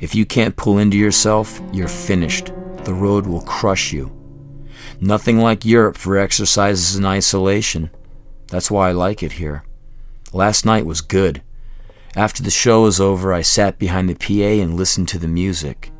If 0.00 0.14
you 0.14 0.26
can't 0.26 0.56
pull 0.56 0.78
into 0.78 0.96
yourself, 0.96 1.60
you're 1.72 1.88
finished. 1.88 2.46
The 2.84 2.94
road 2.94 3.26
will 3.26 3.42
crush 3.42 3.92
you. 3.92 4.10
Nothing 5.00 5.38
like 5.38 5.64
Europe 5.64 5.96
for 5.96 6.18
exercises 6.18 6.96
in 6.96 7.04
isolation. 7.04 7.90
That's 8.48 8.70
why 8.70 8.88
I 8.88 8.92
like 8.92 9.22
it 9.22 9.32
here. 9.32 9.64
Last 10.32 10.64
night 10.64 10.86
was 10.86 11.00
good. 11.00 11.42
After 12.16 12.42
the 12.42 12.50
show 12.50 12.82
was 12.82 13.00
over, 13.00 13.32
I 13.32 13.42
sat 13.42 13.78
behind 13.78 14.08
the 14.08 14.14
PA 14.14 14.62
and 14.62 14.74
listened 14.76 15.08
to 15.08 15.18
the 15.18 15.28
music. 15.28 15.92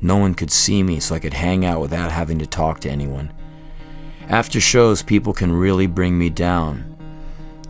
No 0.00 0.16
one 0.16 0.34
could 0.34 0.50
see 0.50 0.82
me, 0.82 1.00
so 1.00 1.14
I 1.14 1.20
could 1.20 1.34
hang 1.34 1.64
out 1.64 1.80
without 1.80 2.12
having 2.12 2.38
to 2.40 2.46
talk 2.46 2.80
to 2.80 2.90
anyone. 2.90 3.32
After 4.28 4.60
shows, 4.60 5.02
people 5.02 5.32
can 5.32 5.52
really 5.52 5.86
bring 5.86 6.18
me 6.18 6.30
down. 6.30 6.96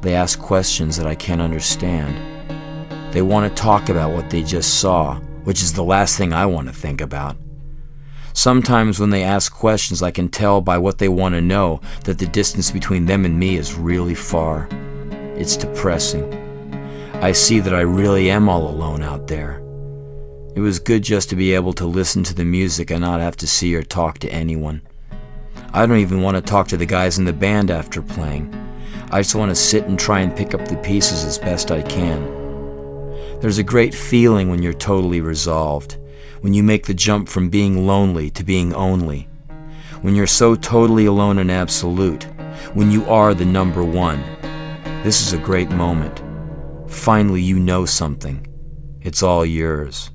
They 0.00 0.14
ask 0.14 0.38
questions 0.38 0.96
that 0.96 1.06
I 1.06 1.14
can't 1.14 1.40
understand. 1.40 3.12
They 3.12 3.22
want 3.22 3.48
to 3.48 3.62
talk 3.62 3.88
about 3.88 4.12
what 4.12 4.30
they 4.30 4.42
just 4.42 4.80
saw, 4.80 5.20
which 5.44 5.62
is 5.62 5.74
the 5.74 5.84
last 5.84 6.18
thing 6.18 6.32
I 6.32 6.46
want 6.46 6.66
to 6.68 6.74
think 6.74 7.00
about. 7.00 7.36
Sometimes 8.32 8.98
when 8.98 9.10
they 9.10 9.22
ask 9.22 9.52
questions, 9.52 10.02
I 10.02 10.10
can 10.10 10.28
tell 10.28 10.60
by 10.60 10.76
what 10.76 10.98
they 10.98 11.08
want 11.08 11.36
to 11.36 11.40
know 11.40 11.80
that 12.02 12.18
the 12.18 12.26
distance 12.26 12.72
between 12.72 13.06
them 13.06 13.24
and 13.24 13.38
me 13.38 13.56
is 13.56 13.74
really 13.74 14.16
far. 14.16 14.68
It's 15.36 15.56
depressing. 15.56 16.32
I 17.22 17.30
see 17.30 17.60
that 17.60 17.74
I 17.74 17.82
really 17.82 18.30
am 18.30 18.48
all 18.48 18.68
alone 18.68 19.02
out 19.02 19.28
there. 19.28 19.60
It 20.56 20.60
was 20.60 20.78
good 20.80 21.02
just 21.04 21.30
to 21.30 21.36
be 21.36 21.54
able 21.54 21.72
to 21.74 21.86
listen 21.86 22.24
to 22.24 22.34
the 22.34 22.44
music 22.44 22.90
and 22.90 23.00
not 23.00 23.20
have 23.20 23.36
to 23.38 23.46
see 23.46 23.74
or 23.74 23.82
talk 23.82 24.18
to 24.18 24.32
anyone. 24.32 24.82
I 25.72 25.86
don't 25.86 25.98
even 25.98 26.22
want 26.22 26.36
to 26.36 26.40
talk 26.40 26.68
to 26.68 26.76
the 26.76 26.86
guys 26.86 27.18
in 27.18 27.24
the 27.24 27.32
band 27.32 27.70
after 27.70 28.02
playing. 28.02 28.52
I 29.10 29.20
just 29.20 29.34
want 29.34 29.50
to 29.50 29.56
sit 29.56 29.84
and 29.84 29.98
try 29.98 30.20
and 30.20 30.36
pick 30.36 30.54
up 30.54 30.66
the 30.66 30.76
pieces 30.76 31.24
as 31.24 31.38
best 31.38 31.70
I 31.70 31.82
can. 31.82 32.43
There's 33.40 33.58
a 33.58 33.62
great 33.62 33.94
feeling 33.94 34.48
when 34.48 34.62
you're 34.62 34.72
totally 34.72 35.20
resolved, 35.20 35.98
when 36.40 36.54
you 36.54 36.62
make 36.62 36.86
the 36.86 36.94
jump 36.94 37.28
from 37.28 37.50
being 37.50 37.86
lonely 37.86 38.30
to 38.30 38.44
being 38.44 38.74
only, 38.74 39.28
when 40.02 40.14
you're 40.14 40.26
so 40.26 40.54
totally 40.54 41.06
alone 41.06 41.38
and 41.38 41.50
absolute, 41.50 42.24
when 42.74 42.90
you 42.90 43.04
are 43.06 43.34
the 43.34 43.44
number 43.44 43.84
one. 43.84 44.22
This 45.02 45.26
is 45.26 45.32
a 45.32 45.38
great 45.38 45.70
moment. 45.70 46.22
Finally, 46.90 47.42
you 47.42 47.58
know 47.58 47.84
something. 47.84 48.46
It's 49.02 49.22
all 49.22 49.44
yours. 49.44 50.10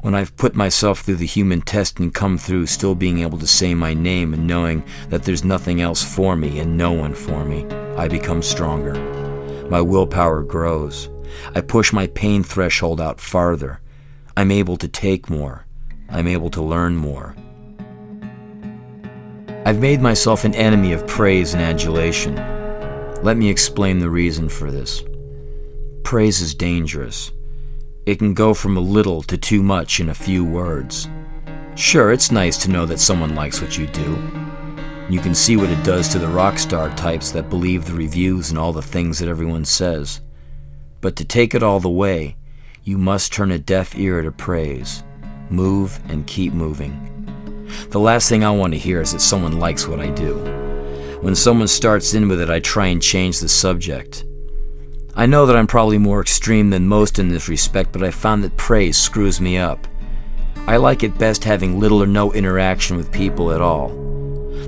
When 0.00 0.14
I've 0.14 0.36
put 0.36 0.54
myself 0.54 1.00
through 1.00 1.16
the 1.16 1.26
human 1.26 1.60
test 1.60 1.98
and 1.98 2.14
come 2.14 2.38
through 2.38 2.66
still 2.66 2.94
being 2.94 3.18
able 3.18 3.38
to 3.38 3.46
say 3.46 3.74
my 3.74 3.92
name 3.92 4.32
and 4.32 4.46
knowing 4.46 4.84
that 5.10 5.24
there's 5.24 5.44
nothing 5.44 5.82
else 5.82 6.02
for 6.02 6.36
me 6.36 6.58
and 6.58 6.76
no 6.76 6.92
one 6.92 7.14
for 7.14 7.44
me, 7.44 7.66
I 7.96 8.08
become 8.08 8.42
stronger. 8.42 8.94
My 9.68 9.80
willpower 9.80 10.42
grows. 10.42 11.10
I 11.54 11.60
push 11.60 11.92
my 11.92 12.06
pain 12.08 12.42
threshold 12.42 13.00
out 13.00 13.20
farther. 13.20 13.80
I'm 14.36 14.50
able 14.50 14.76
to 14.78 14.88
take 14.88 15.30
more. 15.30 15.66
I'm 16.08 16.26
able 16.26 16.50
to 16.50 16.62
learn 16.62 16.96
more. 16.96 17.34
I've 19.66 19.80
made 19.80 20.00
myself 20.00 20.44
an 20.44 20.54
enemy 20.54 20.92
of 20.92 21.06
praise 21.06 21.54
and 21.54 21.62
adulation. 21.62 22.34
Let 23.22 23.36
me 23.36 23.48
explain 23.48 23.98
the 23.98 24.10
reason 24.10 24.48
for 24.48 24.70
this. 24.70 25.02
Praise 26.02 26.42
is 26.42 26.54
dangerous. 26.54 27.32
It 28.04 28.18
can 28.18 28.34
go 28.34 28.52
from 28.52 28.76
a 28.76 28.80
little 28.80 29.22
to 29.22 29.38
too 29.38 29.62
much 29.62 30.00
in 30.00 30.10
a 30.10 30.14
few 30.14 30.44
words. 30.44 31.08
Sure, 31.74 32.12
it's 32.12 32.30
nice 32.30 32.58
to 32.58 32.70
know 32.70 32.84
that 32.84 33.00
someone 33.00 33.34
likes 33.34 33.62
what 33.62 33.78
you 33.78 33.86
do. 33.86 34.18
You 35.08 35.20
can 35.20 35.34
see 35.34 35.56
what 35.56 35.70
it 35.70 35.82
does 35.82 36.08
to 36.08 36.18
the 36.18 36.28
rock 36.28 36.58
star 36.58 36.94
types 36.96 37.30
that 37.32 37.48
believe 37.48 37.84
the 37.84 37.94
reviews 37.94 38.50
and 38.50 38.58
all 38.58 38.72
the 38.72 38.82
things 38.82 39.18
that 39.18 39.28
everyone 39.28 39.64
says. 39.64 40.20
But 41.04 41.16
to 41.16 41.24
take 41.26 41.54
it 41.54 41.62
all 41.62 41.80
the 41.80 41.90
way, 41.90 42.34
you 42.82 42.96
must 42.96 43.30
turn 43.30 43.50
a 43.50 43.58
deaf 43.58 43.94
ear 43.94 44.22
to 44.22 44.32
praise. 44.32 45.02
Move 45.50 46.00
and 46.08 46.26
keep 46.26 46.54
moving. 46.54 47.68
The 47.90 48.00
last 48.00 48.30
thing 48.30 48.42
I 48.42 48.50
want 48.50 48.72
to 48.72 48.78
hear 48.78 49.02
is 49.02 49.12
that 49.12 49.20
someone 49.20 49.58
likes 49.58 49.86
what 49.86 50.00
I 50.00 50.08
do. 50.08 50.36
When 51.20 51.34
someone 51.34 51.68
starts 51.68 52.14
in 52.14 52.26
with 52.26 52.40
it, 52.40 52.48
I 52.48 52.58
try 52.58 52.86
and 52.86 53.02
change 53.02 53.38
the 53.38 53.50
subject. 53.50 54.24
I 55.14 55.26
know 55.26 55.44
that 55.44 55.56
I'm 55.56 55.66
probably 55.66 55.98
more 55.98 56.22
extreme 56.22 56.70
than 56.70 56.88
most 56.88 57.18
in 57.18 57.28
this 57.28 57.50
respect, 57.50 57.92
but 57.92 58.02
I 58.02 58.10
found 58.10 58.42
that 58.42 58.56
praise 58.56 58.96
screws 58.96 59.42
me 59.42 59.58
up. 59.58 59.86
I 60.66 60.78
like 60.78 61.02
it 61.02 61.18
best 61.18 61.44
having 61.44 61.78
little 61.78 62.02
or 62.02 62.06
no 62.06 62.32
interaction 62.32 62.96
with 62.96 63.12
people 63.12 63.52
at 63.52 63.60
all. 63.60 63.90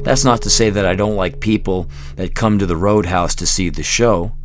That's 0.02 0.26
not 0.26 0.42
to 0.42 0.50
say 0.50 0.68
that 0.68 0.84
I 0.84 0.96
don't 0.96 1.16
like 1.16 1.40
people 1.40 1.88
that 2.16 2.34
come 2.34 2.58
to 2.58 2.66
the 2.66 2.76
roadhouse 2.76 3.34
to 3.36 3.46
see 3.46 3.70
the 3.70 3.82
show. 3.82 4.35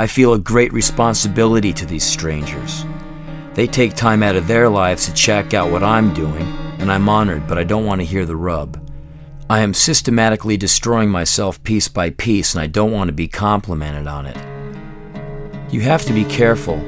I 0.00 0.06
feel 0.06 0.32
a 0.32 0.38
great 0.38 0.72
responsibility 0.72 1.74
to 1.74 1.84
these 1.84 2.04
strangers. 2.04 2.86
They 3.52 3.66
take 3.66 3.94
time 3.94 4.22
out 4.22 4.34
of 4.34 4.46
their 4.46 4.66
lives 4.66 5.04
to 5.04 5.12
check 5.12 5.52
out 5.52 5.70
what 5.70 5.82
I'm 5.82 6.14
doing, 6.14 6.46
and 6.78 6.90
I'm 6.90 7.06
honored, 7.06 7.46
but 7.46 7.58
I 7.58 7.64
don't 7.64 7.84
want 7.84 8.00
to 8.00 8.06
hear 8.06 8.24
the 8.24 8.34
rub. 8.34 8.82
I 9.50 9.60
am 9.60 9.74
systematically 9.74 10.56
destroying 10.56 11.10
myself 11.10 11.62
piece 11.64 11.86
by 11.86 12.08
piece, 12.08 12.54
and 12.54 12.62
I 12.62 12.66
don't 12.66 12.92
want 12.92 13.08
to 13.08 13.12
be 13.12 13.28
complimented 13.28 14.06
on 14.06 14.24
it. 14.24 14.38
You 15.70 15.82
have 15.82 16.06
to 16.06 16.14
be 16.14 16.24
careful, 16.24 16.78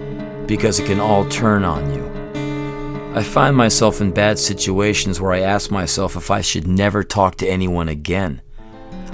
because 0.46 0.80
it 0.80 0.86
can 0.86 0.98
all 0.98 1.28
turn 1.28 1.64
on 1.64 1.92
you. 1.92 3.14
I 3.14 3.22
find 3.22 3.54
myself 3.54 4.00
in 4.00 4.12
bad 4.12 4.38
situations 4.38 5.20
where 5.20 5.34
I 5.34 5.40
ask 5.40 5.70
myself 5.70 6.16
if 6.16 6.30
I 6.30 6.40
should 6.40 6.66
never 6.66 7.04
talk 7.04 7.34
to 7.36 7.46
anyone 7.46 7.90
again. 7.90 8.40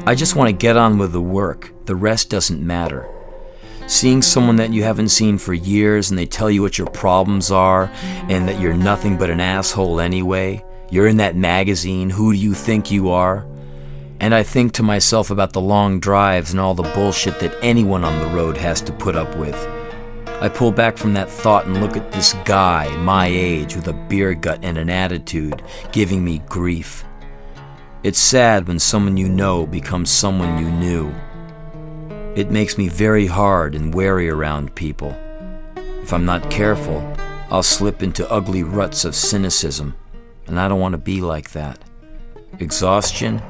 I 0.07 0.15
just 0.15 0.37
want 0.37 0.51
to 0.51 0.57
get 0.57 0.77
on 0.77 0.99
with 0.99 1.11
the 1.11 1.21
work, 1.21 1.73
the 1.87 1.97
rest 1.97 2.31
doesn't 2.31 2.65
matter. 2.65 3.13
Seeing 3.88 4.20
someone 4.20 4.57
that 4.57 4.70
you 4.70 4.83
haven't 4.83 5.09
seen 5.09 5.38
for 5.38 5.55
years 5.55 6.11
and 6.11 6.18
they 6.18 6.27
tell 6.27 6.51
you 6.51 6.61
what 6.61 6.77
your 6.77 6.88
problems 6.88 7.51
are 7.51 7.90
and 8.29 8.46
that 8.46 8.61
you're 8.61 8.74
nothing 8.74 9.16
but 9.16 9.31
an 9.31 9.40
asshole 9.40 9.98
anyway. 9.98 10.62
You're 10.90 11.07
in 11.07 11.16
that 11.16 11.37
magazine. 11.37 12.11
Who 12.11 12.35
do 12.35 12.38
you 12.38 12.53
think 12.53 12.90
you 12.90 13.09
are? 13.09 13.46
And 14.20 14.35
I 14.35 14.42
think 14.42 14.74
to 14.74 14.83
myself 14.83 15.31
about 15.31 15.55
the 15.55 15.62
long 15.62 16.01
drives 16.01 16.51
and 16.51 16.61
all 16.61 16.74
the 16.74 16.83
bullshit 16.83 17.40
that 17.40 17.57
anyone 17.62 18.05
on 18.05 18.20
the 18.20 18.37
road 18.37 18.59
has 18.59 18.83
to 18.83 18.92
put 18.92 19.16
up 19.16 19.35
with. 19.38 19.57
I 20.27 20.51
pull 20.51 20.70
back 20.70 20.98
from 20.98 21.14
that 21.14 21.31
thought 21.31 21.64
and 21.64 21.81
look 21.81 21.96
at 21.96 22.12
this 22.12 22.35
guy, 22.44 22.94
my 22.98 23.27
age, 23.27 23.74
with 23.74 23.88
a 23.88 23.94
beer 23.94 24.35
gut 24.35 24.61
and 24.62 24.77
an 24.77 24.90
attitude, 24.90 25.62
giving 25.92 26.22
me 26.22 26.42
grief. 26.46 27.05
It's 28.03 28.18
sad 28.18 28.68
when 28.68 28.79
someone 28.79 29.16
you 29.16 29.31
know 29.31 29.66
becomes 29.66 30.11
someone 30.11 30.59
you 30.62 30.70
knew. 30.70 31.14
It 32.38 32.53
makes 32.53 32.79
me 32.79 32.87
very 32.87 33.27
hard 33.27 33.74
and 33.74 33.92
wary 33.92 34.31
around 34.31 34.77
people. 34.77 35.11
If 36.05 36.12
I'm 36.12 36.24
not 36.24 36.53
careful, 36.53 37.03
I'll 37.51 37.64
slip 37.64 38.01
into 38.01 38.31
ugly 38.31 38.62
ruts 38.62 39.05
of 39.05 39.16
cynicism, 39.16 39.96
and 40.46 40.61
I 40.61 40.68
don't 40.68 40.79
want 40.79 40.92
to 40.92 40.98
be 40.98 41.20
like 41.20 41.51
that. 41.51 41.81
Exhaustion? 42.61 43.42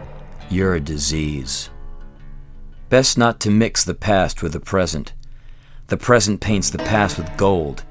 You're 0.49 0.77
a 0.77 0.81
disease. 0.81 1.69
Best 2.89 3.19
not 3.19 3.41
to 3.41 3.51
mix 3.51 3.85
the 3.85 3.93
past 3.93 4.43
with 4.43 4.55
the 4.55 4.61
present. 4.61 5.13
The 5.89 5.99
present 5.99 6.41
paints 6.41 6.71
the 6.71 6.79
past 6.79 7.19
with 7.19 7.37
gold. 7.37 7.85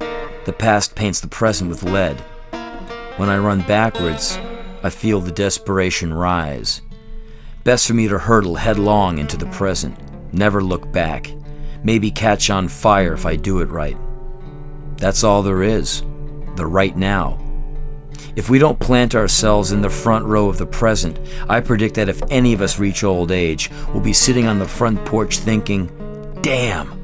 The 0.45 0.53
past 0.53 0.95
paints 0.95 1.19
the 1.19 1.27
present 1.27 1.69
with 1.69 1.83
lead. 1.83 2.19
When 3.17 3.29
I 3.29 3.37
run 3.37 3.61
backwards, 3.61 4.39
I 4.81 4.89
feel 4.89 5.19
the 5.19 5.31
desperation 5.31 6.11
rise. 6.11 6.81
Best 7.63 7.85
for 7.85 7.93
me 7.93 8.07
to 8.07 8.17
hurtle 8.17 8.55
headlong 8.55 9.19
into 9.19 9.37
the 9.37 9.45
present 9.45 9.95
never 10.33 10.63
look 10.63 10.91
back, 10.91 11.33
maybe 11.83 12.11
catch 12.11 12.49
on 12.49 12.67
fire 12.67 13.13
if 13.13 13.25
I 13.25 13.35
do 13.35 13.59
it 13.59 13.69
right. 13.69 13.97
That's 14.97 15.23
all 15.23 15.43
there 15.43 15.63
is, 15.63 16.01
the 16.55 16.65
right 16.65 16.95
now. 16.95 17.39
If 18.35 18.49
we 18.49 18.59
don't 18.59 18.79
plant 18.79 19.15
ourselves 19.15 19.71
in 19.71 19.81
the 19.81 19.89
front 19.89 20.25
row 20.25 20.47
of 20.47 20.57
the 20.57 20.65
present, 20.65 21.19
I 21.49 21.59
predict 21.59 21.95
that 21.95 22.09
if 22.09 22.21
any 22.29 22.53
of 22.53 22.61
us 22.61 22.79
reach 22.79 23.03
old 23.03 23.31
age, 23.31 23.71
we'll 23.89 24.03
be 24.03 24.13
sitting 24.13 24.45
on 24.45 24.59
the 24.59 24.67
front 24.67 25.03
porch 25.05 25.39
thinking, 25.39 25.89
damn, 26.41 26.97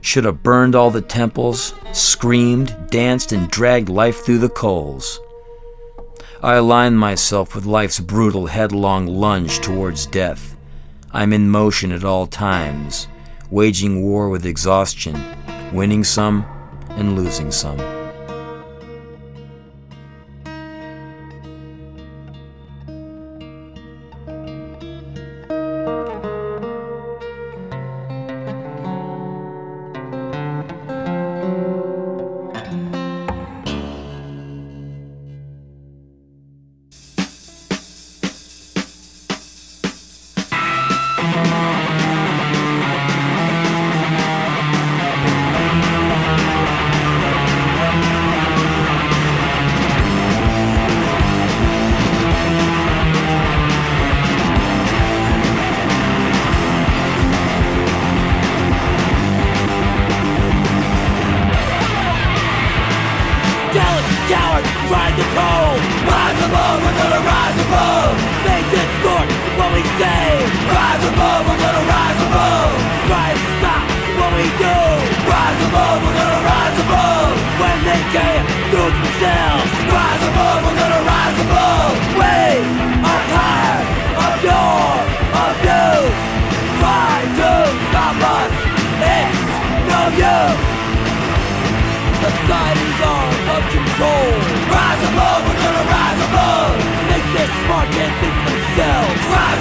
should 0.00 0.24
have 0.24 0.42
burned 0.42 0.74
all 0.74 0.90
the 0.90 1.00
temples, 1.00 1.74
screamed, 1.92 2.74
danced, 2.90 3.32
and 3.32 3.50
dragged 3.50 3.88
life 3.88 4.24
through 4.24 4.38
the 4.38 4.48
coals. 4.48 5.20
I 6.42 6.54
align 6.54 6.96
myself 6.96 7.54
with 7.54 7.66
life's 7.66 8.00
brutal 8.00 8.46
headlong 8.46 9.06
lunge 9.06 9.60
towards 9.60 10.06
death. 10.06 10.56
I'm 11.14 11.34
in 11.34 11.50
motion 11.50 11.92
at 11.92 12.04
all 12.04 12.26
times, 12.26 13.06
waging 13.50 14.02
war 14.02 14.30
with 14.30 14.46
exhaustion, 14.46 15.22
winning 15.70 16.04
some 16.04 16.46
and 16.90 17.16
losing 17.16 17.50
some. 17.50 18.01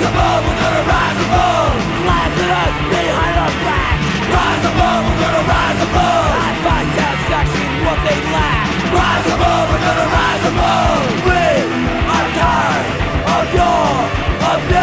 Above, 0.04 0.42
we're 0.48 0.62
gonna 0.64 0.84
rise 0.96 1.20
above. 1.28 1.74
At 2.22 2.32
us 2.62 2.76
behind 2.90 3.36
our 3.44 3.54
Rise 4.36 4.66
above, 4.72 5.02
we're 5.08 5.22
gonna 5.24 5.44
rise 5.54 5.82
above. 5.88 6.30
In 7.42 7.86
what 7.86 8.00
they 8.06 8.20
lack. 8.36 8.68
Rise 8.94 9.28
above, 9.36 9.66
we're 9.72 9.84
gonna 9.88 10.10
rise 10.20 10.46
above. 10.52 11.04
We 11.28 11.44
are 12.16 12.30
tired 12.40 12.88
of 13.36 13.46
your 13.58 14.81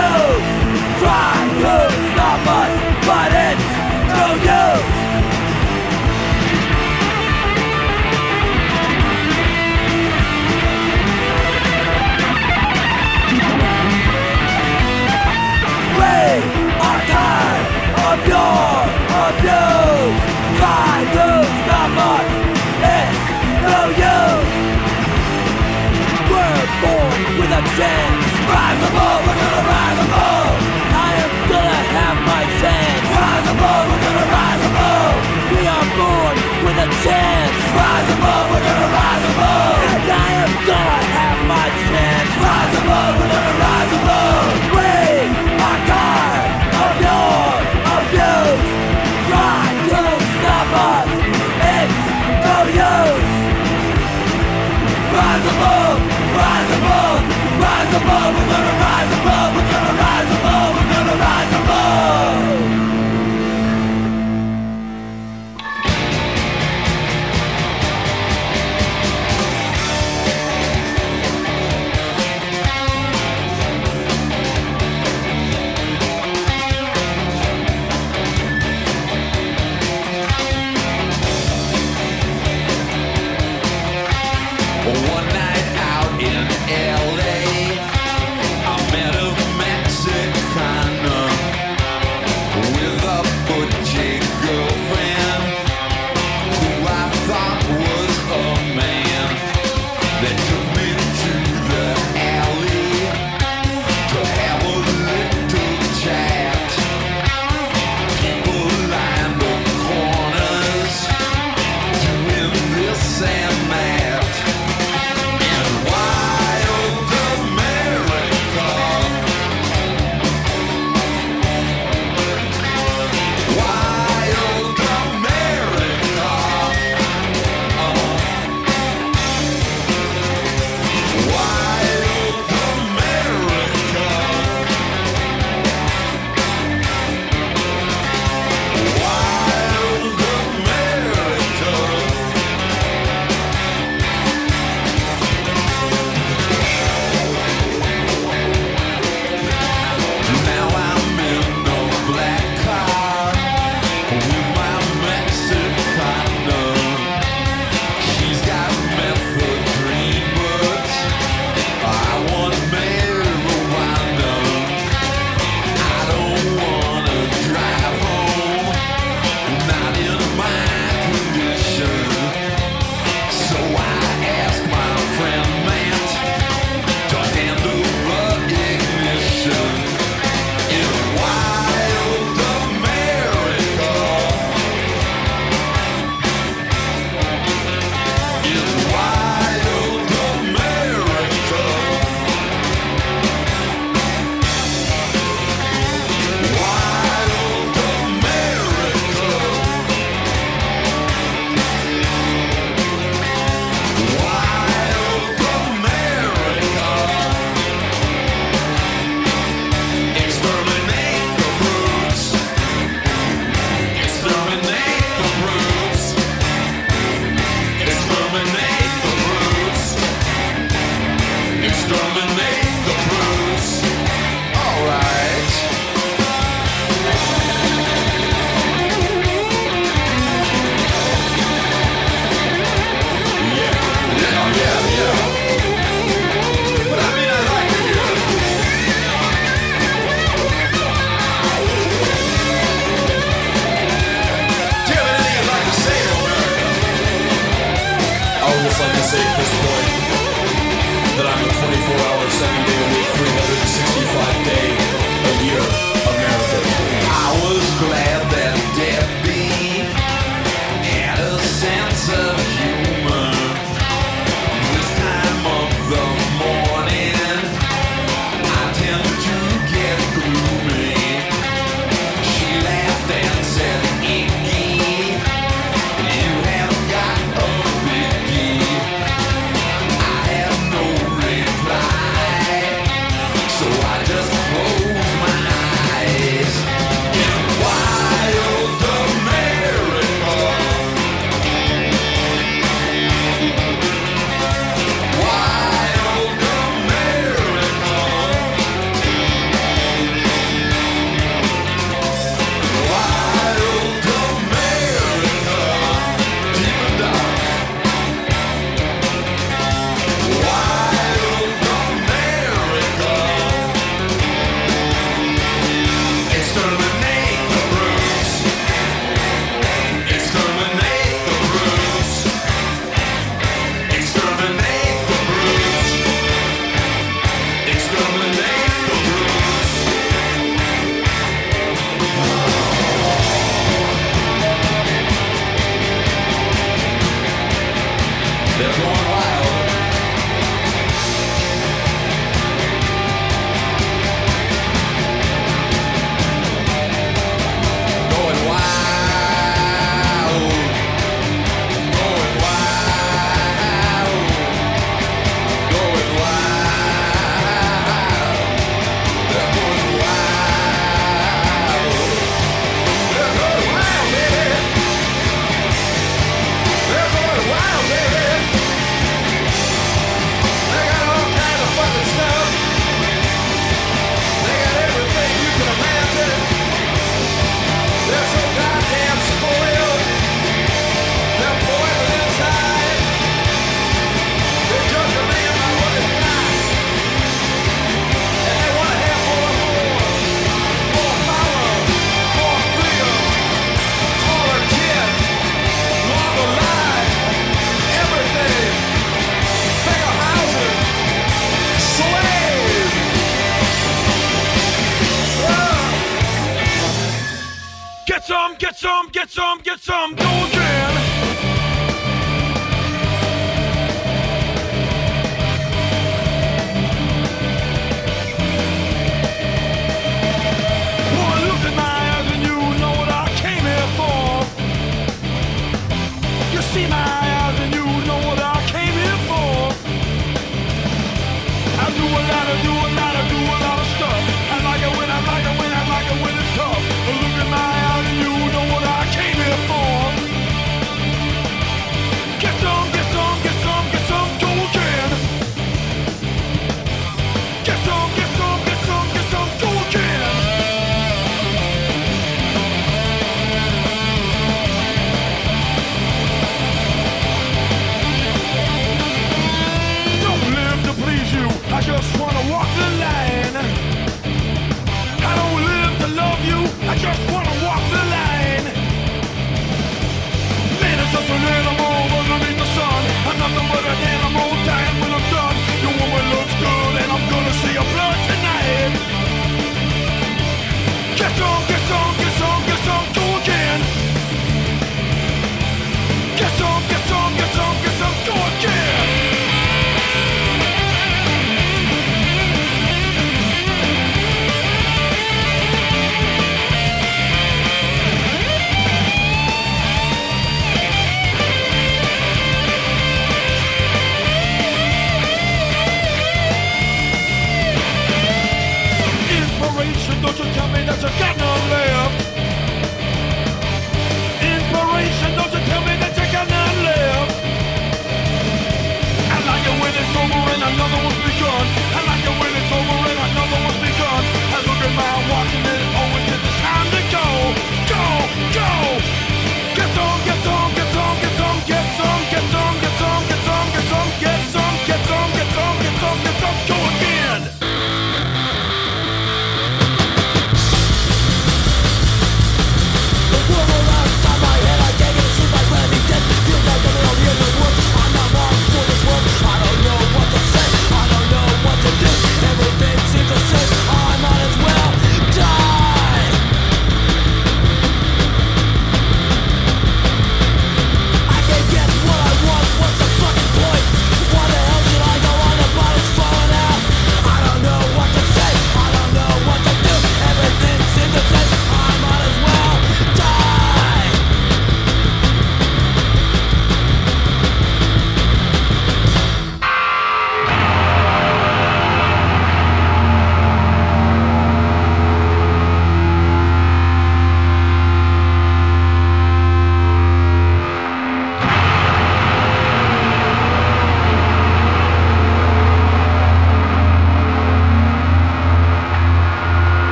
Rise 27.78 28.82
above, 28.90 29.22
we're 29.22 29.38
gonna 29.38 29.70
rise 29.70 30.00
above 30.02 30.50
I 30.98 31.10
am 31.22 31.30
gonna 31.46 31.82
have 31.94 32.18
my 32.26 32.42
Rise 33.14 33.48
above, 33.54 33.84
we're 33.86 34.02
gonna 34.02 34.26
rise 34.34 34.64
above 34.66 35.14
We 35.54 35.62
are 35.62 35.86
born 35.94 36.36
with 36.66 36.74
a 36.74 36.90
chance 37.06 37.54
Rise 37.78 38.10
above, 38.18 38.50
we're 38.50 38.66
gonna 38.66 38.90
rise 38.98 39.26
above 39.30 39.78
And 39.94 40.10
I 40.10 40.30
am 40.42 40.52
gonna 40.66 41.02
have 41.22 41.38
my 41.46 41.66
chance 41.86 42.30
Rise 42.42 42.74
above, 42.82 43.14
we're 43.14 43.30
gonna 43.30 43.62
rise 43.62 43.92
above 43.94 44.50
We 44.74 44.90
are 45.62 45.80
tired 45.86 46.50
of 46.82 46.94
your 46.98 47.46
abuse 47.94 48.70
Try 49.30 49.62
to 49.86 50.02
stop 50.34 50.70
us, 50.82 51.10
it's 51.62 52.02
no 52.42 52.56
use 52.74 53.38
rise 55.14 55.46
above, 55.46 56.07
rise 57.88 58.02
above, 58.02 58.34
we're 58.34 58.48
gonna 58.52 58.80
rise 58.80 59.12
above, 59.18 59.56
we're 59.56 59.70
gonna 59.72 59.98
rise 59.98 60.17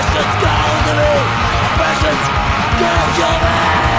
Questions 0.00 0.34
call 0.40 0.72
to 0.86 0.92
me. 0.96 1.12
Questions 1.76 2.24
call 2.80 3.06
to 3.18 3.28
me. 3.44 3.90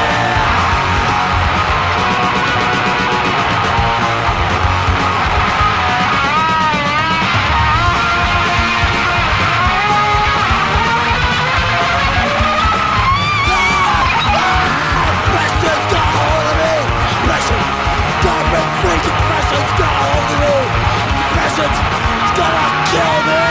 Depression's 19.04 19.72
got 19.78 19.94
a 19.94 20.02
hold 20.02 20.32
of 20.32 20.40
me. 20.42 20.56
Depression's 21.22 21.80
gonna 22.38 22.66
kill 22.92 23.24
me. 23.28 23.51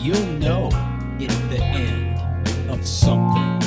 you'll 0.00 0.24
know 0.38 0.68
it's 1.18 1.36
the 1.48 1.62
end 1.62 2.70
of 2.70 2.86
something. 2.86 3.57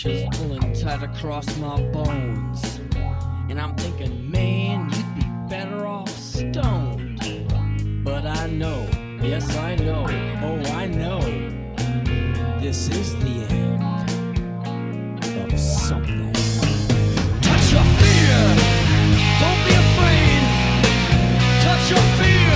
pressure's 0.00 0.38
pulling 0.38 0.72
tight 0.74 1.02
across 1.02 1.56
my 1.58 1.80
bones. 1.90 2.80
And 3.48 3.60
I'm 3.60 3.74
thinking, 3.74 4.30
man, 4.30 4.90
you'd 4.90 5.14
be 5.16 5.24
better 5.48 5.86
off 5.86 6.08
stoned. 6.10 7.20
But 8.04 8.24
I 8.24 8.46
know, 8.46 8.86
yes, 9.20 9.56
I 9.56 9.74
know, 9.76 10.06
oh, 10.42 10.62
I 10.72 10.86
know, 10.86 11.20
this 12.60 12.88
is 12.88 13.14
the 13.16 13.46
end 13.50 13.82
of 15.52 15.58
something. 15.58 16.32
Touch 17.42 17.72
your 17.72 17.86
fear, 17.98 18.40
don't 19.40 19.62
be 19.66 19.74
afraid. 19.84 20.42
Touch 21.60 21.90
your 21.90 22.04
fear. 22.18 22.47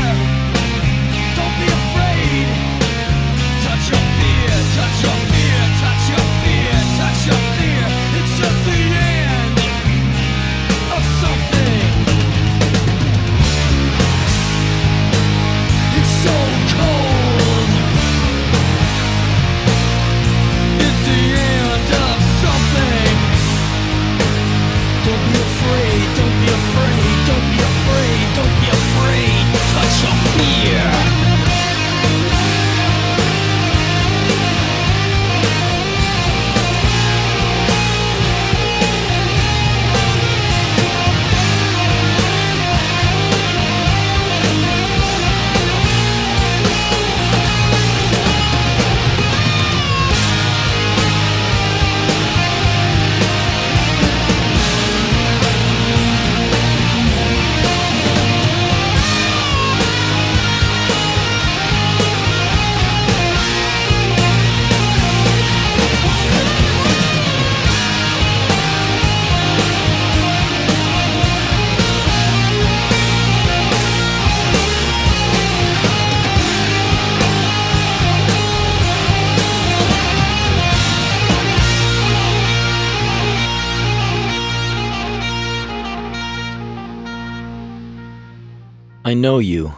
I 89.05 89.15
know 89.15 89.41
you. 89.41 89.75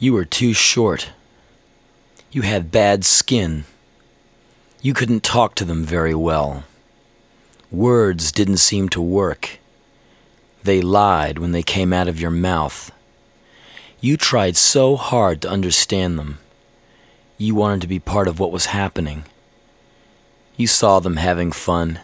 You 0.00 0.12
were 0.12 0.24
too 0.24 0.52
short. 0.52 1.10
You 2.32 2.42
had 2.42 2.72
bad 2.72 3.04
skin. 3.04 3.64
You 4.82 4.92
couldn't 4.92 5.22
talk 5.22 5.54
to 5.54 5.64
them 5.64 5.84
very 5.84 6.14
well. 6.14 6.64
Words 7.70 8.32
didn't 8.32 8.56
seem 8.56 8.88
to 8.88 9.00
work. 9.00 9.60
They 10.64 10.80
lied 10.82 11.38
when 11.38 11.52
they 11.52 11.62
came 11.62 11.92
out 11.92 12.08
of 12.08 12.20
your 12.20 12.32
mouth. 12.32 12.90
You 14.00 14.16
tried 14.16 14.56
so 14.56 14.96
hard 14.96 15.40
to 15.42 15.48
understand 15.48 16.18
them. 16.18 16.38
You 17.38 17.54
wanted 17.54 17.82
to 17.82 17.86
be 17.86 18.00
part 18.00 18.26
of 18.26 18.40
what 18.40 18.50
was 18.50 18.66
happening. 18.66 19.26
You 20.56 20.66
saw 20.66 20.98
them 20.98 21.18
having 21.18 21.52
fun. 21.52 22.00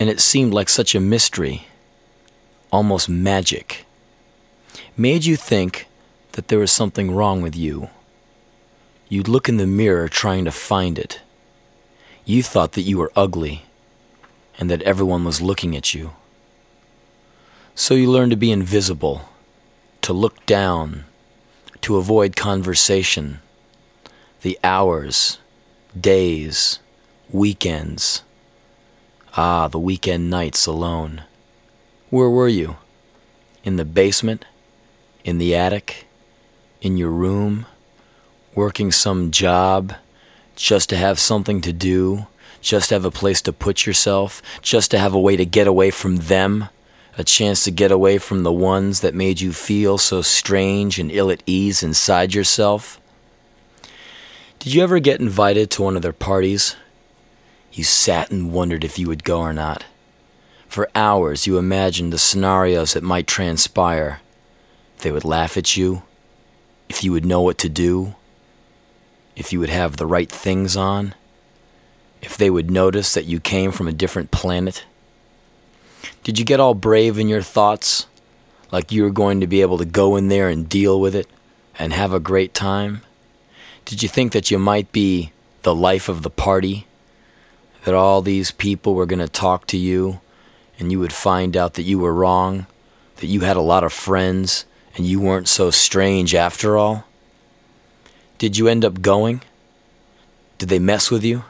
And 0.00 0.10
it 0.10 0.18
seemed 0.18 0.52
like 0.52 0.68
such 0.68 0.96
a 0.96 1.00
mystery, 1.00 1.68
almost 2.72 3.08
magic. 3.08 3.84
Made 5.00 5.26
you 5.26 5.36
think 5.36 5.86
that 6.32 6.48
there 6.48 6.58
was 6.58 6.72
something 6.72 7.14
wrong 7.14 7.40
with 7.40 7.54
you. 7.54 7.88
You'd 9.08 9.28
look 9.28 9.48
in 9.48 9.56
the 9.56 9.64
mirror 9.64 10.08
trying 10.08 10.44
to 10.44 10.50
find 10.50 10.98
it. 10.98 11.20
You 12.24 12.42
thought 12.42 12.72
that 12.72 12.82
you 12.82 12.98
were 12.98 13.12
ugly 13.14 13.66
and 14.58 14.68
that 14.68 14.82
everyone 14.82 15.24
was 15.24 15.40
looking 15.40 15.76
at 15.76 15.94
you. 15.94 16.14
So 17.76 17.94
you 17.94 18.10
learned 18.10 18.32
to 18.32 18.36
be 18.36 18.50
invisible, 18.50 19.28
to 20.02 20.12
look 20.12 20.44
down, 20.46 21.04
to 21.82 21.96
avoid 21.96 22.34
conversation, 22.34 23.38
the 24.42 24.58
hours, 24.64 25.38
days, 25.98 26.80
weekends. 27.30 28.24
Ah, 29.36 29.68
the 29.68 29.78
weekend 29.78 30.28
nights 30.28 30.66
alone. 30.66 31.22
Where 32.10 32.28
were 32.28 32.48
you? 32.48 32.78
In 33.62 33.76
the 33.76 33.84
basement? 33.84 34.44
In 35.28 35.36
the 35.36 35.54
attic? 35.54 36.06
In 36.80 36.96
your 36.96 37.10
room? 37.10 37.66
Working 38.54 38.90
some 38.90 39.30
job? 39.30 39.92
Just 40.56 40.88
to 40.88 40.96
have 40.96 41.18
something 41.18 41.60
to 41.60 41.70
do? 41.70 42.28
Just 42.62 42.88
to 42.88 42.94
have 42.94 43.04
a 43.04 43.10
place 43.10 43.42
to 43.42 43.52
put 43.52 43.84
yourself? 43.84 44.40
Just 44.62 44.90
to 44.90 44.98
have 44.98 45.12
a 45.12 45.20
way 45.20 45.36
to 45.36 45.44
get 45.44 45.66
away 45.66 45.90
from 45.90 46.16
them? 46.16 46.70
A 47.18 47.24
chance 47.24 47.62
to 47.64 47.70
get 47.70 47.92
away 47.92 48.16
from 48.16 48.42
the 48.42 48.50
ones 48.50 49.02
that 49.02 49.14
made 49.14 49.38
you 49.38 49.52
feel 49.52 49.98
so 49.98 50.22
strange 50.22 50.98
and 50.98 51.12
ill 51.12 51.30
at 51.30 51.42
ease 51.44 51.82
inside 51.82 52.32
yourself? 52.32 52.98
Did 54.60 54.72
you 54.72 54.82
ever 54.82 54.98
get 54.98 55.20
invited 55.20 55.70
to 55.72 55.82
one 55.82 55.94
of 55.96 56.00
their 56.00 56.14
parties? 56.14 56.74
You 57.70 57.84
sat 57.84 58.30
and 58.30 58.50
wondered 58.50 58.82
if 58.82 58.98
you 58.98 59.08
would 59.08 59.24
go 59.24 59.40
or 59.40 59.52
not. 59.52 59.84
For 60.68 60.88
hours, 60.94 61.46
you 61.46 61.58
imagined 61.58 62.14
the 62.14 62.18
scenarios 62.18 62.94
that 62.94 63.02
might 63.02 63.26
transpire. 63.26 64.22
They 65.00 65.12
would 65.12 65.24
laugh 65.24 65.56
at 65.56 65.76
you, 65.76 66.02
if 66.88 67.04
you 67.04 67.12
would 67.12 67.24
know 67.24 67.40
what 67.40 67.58
to 67.58 67.68
do, 67.68 68.16
if 69.36 69.52
you 69.52 69.60
would 69.60 69.68
have 69.68 69.96
the 69.96 70.06
right 70.06 70.30
things 70.30 70.76
on, 70.76 71.14
if 72.20 72.36
they 72.36 72.50
would 72.50 72.70
notice 72.70 73.14
that 73.14 73.26
you 73.26 73.38
came 73.38 73.70
from 73.70 73.86
a 73.86 73.92
different 73.92 74.32
planet. 74.32 74.84
Did 76.24 76.38
you 76.38 76.44
get 76.44 76.58
all 76.58 76.74
brave 76.74 77.18
in 77.18 77.28
your 77.28 77.42
thoughts, 77.42 78.06
like 78.72 78.90
you 78.90 79.04
were 79.04 79.10
going 79.10 79.40
to 79.40 79.46
be 79.46 79.60
able 79.60 79.78
to 79.78 79.84
go 79.84 80.16
in 80.16 80.28
there 80.28 80.48
and 80.48 80.68
deal 80.68 81.00
with 81.00 81.14
it 81.14 81.28
and 81.78 81.92
have 81.92 82.12
a 82.12 82.20
great 82.20 82.52
time? 82.52 83.02
Did 83.84 84.02
you 84.02 84.08
think 84.08 84.32
that 84.32 84.50
you 84.50 84.58
might 84.58 84.90
be 84.90 85.32
the 85.62 85.74
life 85.74 86.08
of 86.08 86.22
the 86.22 86.30
party? 86.30 86.86
That 87.84 87.94
all 87.94 88.20
these 88.20 88.50
people 88.50 88.94
were 88.94 89.06
going 89.06 89.20
to 89.20 89.28
talk 89.28 89.66
to 89.68 89.76
you 89.76 90.20
and 90.78 90.90
you 90.90 90.98
would 90.98 91.12
find 91.12 91.56
out 91.56 91.74
that 91.74 91.84
you 91.84 91.98
were 91.98 92.12
wrong, 92.12 92.66
that 93.16 93.26
you 93.26 93.40
had 93.40 93.56
a 93.56 93.62
lot 93.62 93.84
of 93.84 93.92
friends 93.92 94.64
and 94.96 95.06
you 95.06 95.20
weren't 95.20 95.48
so 95.48 95.70
strange 95.70 96.34
after 96.34 96.76
all? 96.76 97.04
Did 98.38 98.56
you 98.56 98.68
end 98.68 98.84
up 98.84 99.02
going? 99.02 99.42
Did 100.58 100.68
they 100.68 100.78
mess 100.78 101.10
with 101.10 101.24
you? 101.24 101.44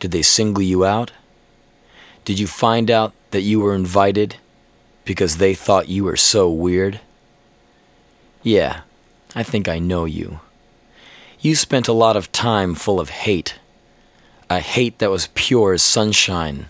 Did 0.00 0.10
they 0.10 0.22
single 0.22 0.62
you 0.62 0.84
out? 0.84 1.12
Did 2.24 2.38
you 2.38 2.46
find 2.46 2.90
out 2.90 3.12
that 3.30 3.40
you 3.40 3.60
were 3.60 3.74
invited 3.74 4.36
because 5.04 5.38
they 5.38 5.54
thought 5.54 5.88
you 5.88 6.04
were 6.04 6.16
so 6.16 6.50
weird? 6.50 7.00
Yeah, 8.42 8.82
I 9.34 9.42
think 9.42 9.68
I 9.68 9.78
know 9.78 10.04
you. 10.04 10.40
You 11.40 11.54
spent 11.54 11.88
a 11.88 11.92
lot 11.92 12.16
of 12.16 12.32
time 12.32 12.74
full 12.74 13.00
of 13.00 13.10
hate. 13.10 13.56
A 14.50 14.60
hate 14.60 14.98
that 14.98 15.10
was 15.10 15.28
pure 15.34 15.74
as 15.74 15.82
sunshine. 15.82 16.66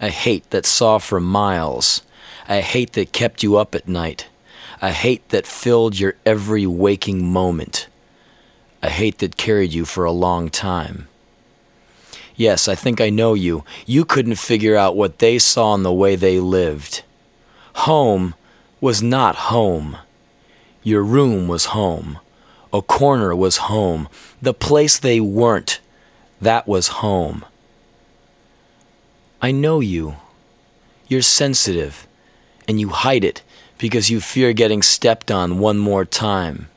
A 0.00 0.08
hate 0.08 0.48
that 0.50 0.66
saw 0.66 0.98
for 0.98 1.20
miles. 1.20 2.02
A 2.48 2.60
hate 2.60 2.92
that 2.94 3.12
kept 3.12 3.42
you 3.42 3.56
up 3.56 3.74
at 3.74 3.88
night. 3.88 4.28
A 4.82 4.92
hate 4.92 5.28
that 5.28 5.46
filled 5.46 5.98
your 5.98 6.14
every 6.24 6.66
waking 6.66 7.24
moment. 7.24 7.86
A 8.82 8.88
hate 8.88 9.18
that 9.18 9.36
carried 9.36 9.74
you 9.74 9.84
for 9.84 10.04
a 10.04 10.12
long 10.12 10.48
time. 10.48 11.06
Yes, 12.34 12.66
I 12.66 12.74
think 12.74 12.98
I 12.98 13.10
know 13.10 13.34
you. 13.34 13.62
You 13.84 14.06
couldn't 14.06 14.36
figure 14.36 14.76
out 14.76 14.96
what 14.96 15.18
they 15.18 15.38
saw 15.38 15.74
in 15.74 15.82
the 15.82 15.92
way 15.92 16.16
they 16.16 16.40
lived. 16.40 17.02
Home 17.74 18.34
was 18.80 19.02
not 19.02 19.36
home. 19.52 19.98
Your 20.82 21.02
room 21.02 21.46
was 21.46 21.66
home. 21.66 22.18
A 22.72 22.80
corner 22.80 23.36
was 23.36 23.58
home. 23.68 24.08
The 24.40 24.54
place 24.54 24.98
they 24.98 25.20
weren't, 25.20 25.80
that 26.40 26.66
was 26.66 26.88
home. 26.88 27.44
I 29.42 29.50
know 29.50 29.80
you. 29.80 30.16
You're 31.06 31.20
sensitive, 31.20 32.06
and 32.66 32.80
you 32.80 32.88
hide 32.88 33.24
it 33.24 33.42
because 33.80 34.10
you 34.10 34.20
fear 34.20 34.52
getting 34.52 34.82
stepped 34.82 35.30
on 35.30 35.58
one 35.58 35.78
more 35.78 36.04
time. 36.04 36.68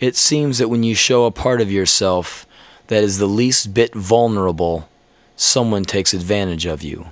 It 0.00 0.16
seems 0.16 0.56
that 0.56 0.70
when 0.70 0.82
you 0.82 0.94
show 0.94 1.26
a 1.26 1.30
part 1.30 1.60
of 1.60 1.70
yourself 1.70 2.46
that 2.86 3.04
is 3.04 3.18
the 3.18 3.26
least 3.26 3.74
bit 3.74 3.94
vulnerable, 3.94 4.88
someone 5.36 5.84
takes 5.84 6.14
advantage 6.14 6.64
of 6.64 6.82
you. 6.82 7.08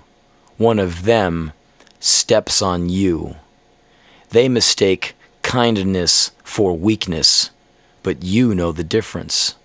One 0.57 0.79
of 0.79 1.05
them 1.05 1.53
steps 2.01 2.63
on 2.63 2.89
you. 2.89 3.37
They 4.31 4.49
mistake 4.49 5.15
kindness 5.43 6.33
for 6.43 6.73
weakness, 6.73 7.51
but 8.03 8.23
you 8.23 8.55
know 8.55 8.73
the 8.73 8.83
difference. 8.83 9.57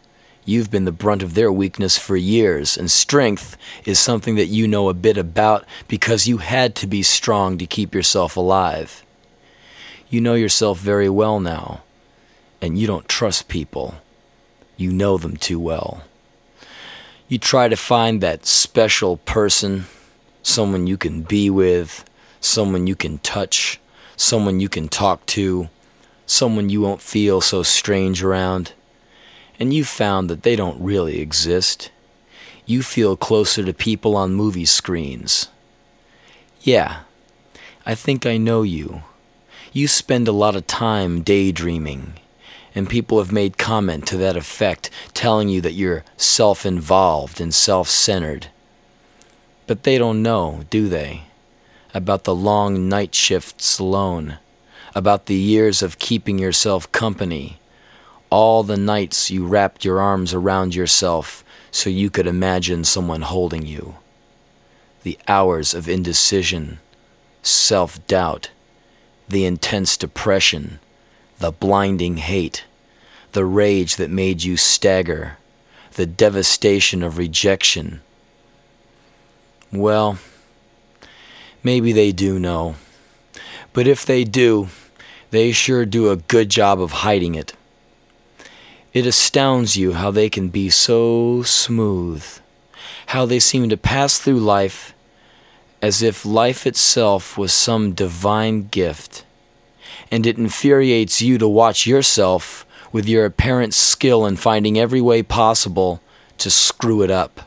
You've 0.44 0.72
been 0.72 0.86
the 0.86 0.92
brunt 0.92 1.24
of 1.24 1.36
their 1.36 1.54
weakness 1.54 1.98
for 1.98 2.18
years, 2.18 2.78
and 2.78 2.92
strength 2.92 3.56
is 3.86 3.98
something 3.98 4.36
that 4.36 4.48
you 4.48 4.68
know 4.68 4.90
a 4.90 4.94
bit 4.94 5.18
about 5.18 5.66
because 5.88 6.28
you 6.28 6.38
had 6.40 6.76
to 6.76 6.88
be 6.88 7.02
strong 7.02 7.58
to 7.58 7.66
keep 7.66 7.96
yourself 7.96 8.36
alive. 8.36 9.06
You 10.10 10.22
know 10.22 10.36
yourself 10.36 10.80
very 10.80 11.10
well 11.10 11.42
now, 11.42 11.82
and 12.62 12.80
you 12.80 12.88
don't 12.88 13.10
trust 13.10 13.50
people. 13.50 13.96
You 14.78 14.94
know 14.94 15.18
them 15.18 15.36
too 15.36 15.60
well. 15.60 16.04
You 17.28 17.38
try 17.38 17.68
to 17.68 17.76
find 17.76 18.22
that 18.22 18.46
special 18.46 19.18
person, 19.18 19.86
someone 20.42 20.88
you 20.88 20.96
can 20.96 21.24
be 21.24 21.50
with, 21.50 22.06
someone 22.40 22.88
you 22.88 22.96
can 22.96 23.18
touch, 23.18 23.82
someone 24.16 24.62
you 24.62 24.70
can 24.70 24.88
talk 24.88 25.26
to, 25.26 25.68
someone 26.26 26.70
you 26.70 26.80
won't 26.80 27.02
feel 27.02 27.42
so 27.42 27.62
strange 27.62 28.24
around. 28.24 28.72
And 29.60 29.74
you 29.74 29.84
found 29.84 30.30
that 30.30 30.44
they 30.44 30.56
don't 30.56 30.82
really 30.82 31.20
exist. 31.20 31.92
You 32.66 32.82
feel 32.82 33.18
closer 33.18 33.66
to 33.66 33.74
people 33.74 34.16
on 34.16 34.36
movie 34.36 34.66
screens. 34.66 35.50
Yeah, 36.62 37.02
I 37.86 37.94
think 37.94 38.26
I 38.26 38.38
know 38.38 38.62
you. 38.62 39.04
You 39.78 39.88
spend 39.88 40.28
a 40.28 40.32
lot 40.32 40.56
of 40.56 40.66
time 40.66 41.22
daydreaming, 41.22 42.14
and 42.74 42.90
people 42.90 43.20
have 43.20 43.32
made 43.32 43.60
comment 43.60 44.08
to 44.08 44.18
that 44.18 44.36
effect, 44.36 44.90
telling 45.14 45.50
you 45.50 45.62
that 45.62 45.74
you're 45.74 46.04
self 46.18 46.66
involved 46.66 47.40
and 47.40 47.54
self 47.54 47.88
centered. 47.88 48.48
But 49.68 49.84
they 49.84 50.00
don't 50.00 50.24
know, 50.24 50.64
do 50.72 50.90
they? 50.90 51.26
About 51.94 52.24
the 52.24 52.34
long 52.34 52.90
night 52.90 53.14
shifts 53.14 53.78
alone, 53.78 54.40
about 54.96 55.28
the 55.28 55.36
years 55.36 55.84
of 55.84 56.00
keeping 56.00 56.40
yourself 56.40 56.92
company, 56.92 57.60
all 58.32 58.64
the 58.64 58.78
nights 58.78 59.30
you 59.30 59.46
wrapped 59.46 59.86
your 59.86 60.02
arms 60.02 60.34
around 60.34 60.74
yourself 60.74 61.44
so 61.70 61.92
you 61.92 62.10
could 62.10 62.26
imagine 62.26 62.84
someone 62.84 63.22
holding 63.22 63.64
you, 63.64 63.98
the 65.04 65.20
hours 65.28 65.76
of 65.76 65.88
indecision, 65.88 66.80
self 67.44 68.04
doubt, 68.08 68.50
the 69.28 69.46
intense 69.46 69.98
depression, 69.98 70.80
the 71.40 71.52
blinding 71.52 72.18
hate, 72.18 72.66
the 73.34 73.46
rage 73.46 73.98
that 73.98 74.10
made 74.10 74.44
you 74.44 74.58
stagger, 74.58 75.38
the 75.94 76.06
devastation 76.06 77.04
of 77.04 77.18
rejection. 77.18 78.02
Well, 79.72 80.18
maybe 81.64 81.92
they 81.92 82.12
do 82.12 82.40
know. 82.40 82.76
But 83.74 83.88
if 83.88 84.06
they 84.06 84.24
do, 84.24 84.70
they 85.32 85.52
sure 85.52 85.86
do 85.86 86.10
a 86.10 86.16
good 86.16 86.50
job 86.50 86.82
of 86.82 87.04
hiding 87.04 87.36
it. 87.36 87.54
It 88.94 89.06
astounds 89.06 89.76
you 89.76 89.94
how 89.94 90.10
they 90.10 90.30
can 90.30 90.48
be 90.48 90.70
so 90.70 91.44
smooth, 91.44 92.26
how 93.08 93.26
they 93.26 93.40
seem 93.40 93.70
to 93.70 93.78
pass 93.78 94.18
through 94.18 94.40
life 94.40 94.94
as 95.82 96.02
if 96.02 96.26
life 96.26 96.66
itself 96.66 97.38
was 97.38 97.54
some 97.54 97.94
divine 97.94 98.68
gift. 98.68 99.24
And 100.12 100.26
it 100.26 100.38
infuriates 100.38 101.22
you 101.22 101.38
to 101.38 101.48
watch 101.48 101.86
yourself 101.86 102.66
with 102.92 103.08
your 103.08 103.26
apparent 103.26 103.74
skill 103.74 104.26
in 104.26 104.38
finding 104.38 104.80
every 104.80 105.02
way 105.02 105.22
possible 105.22 106.02
to 106.38 106.50
screw 106.50 107.02
it 107.02 107.12
up. 107.12 107.42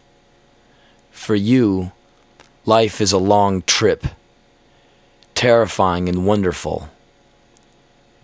For 1.11 1.35
you, 1.35 1.93
life 2.65 3.01
is 3.01 3.13
a 3.13 3.19
long 3.19 3.63
trip, 3.63 4.07
terrifying 5.35 6.09
and 6.09 6.27
wonderful. 6.27 6.91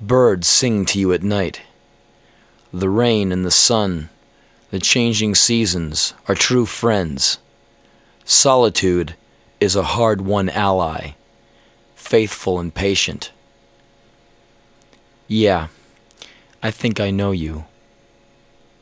Birds 0.01 0.47
sing 0.47 0.85
to 0.87 0.99
you 0.99 1.13
at 1.13 1.23
night. 1.23 1.63
The 2.73 2.91
rain 2.91 3.33
and 3.33 3.45
the 3.45 3.51
sun, 3.51 4.11
the 4.71 4.79
changing 4.79 5.35
seasons 5.35 6.13
are 6.29 6.35
true 6.35 6.67
friends. 6.67 7.39
Solitude 8.25 9.15
is 9.61 9.77
a 9.77 9.83
hard 9.83 10.21
won 10.21 10.49
ally, 10.49 11.13
faithful 11.95 12.61
and 12.61 12.75
patient. 12.75 13.33
Yeah, 15.29 15.69
I 16.63 16.71
think 16.71 17.01
I 17.01 17.11
know 17.11 17.33
you. 17.33 17.65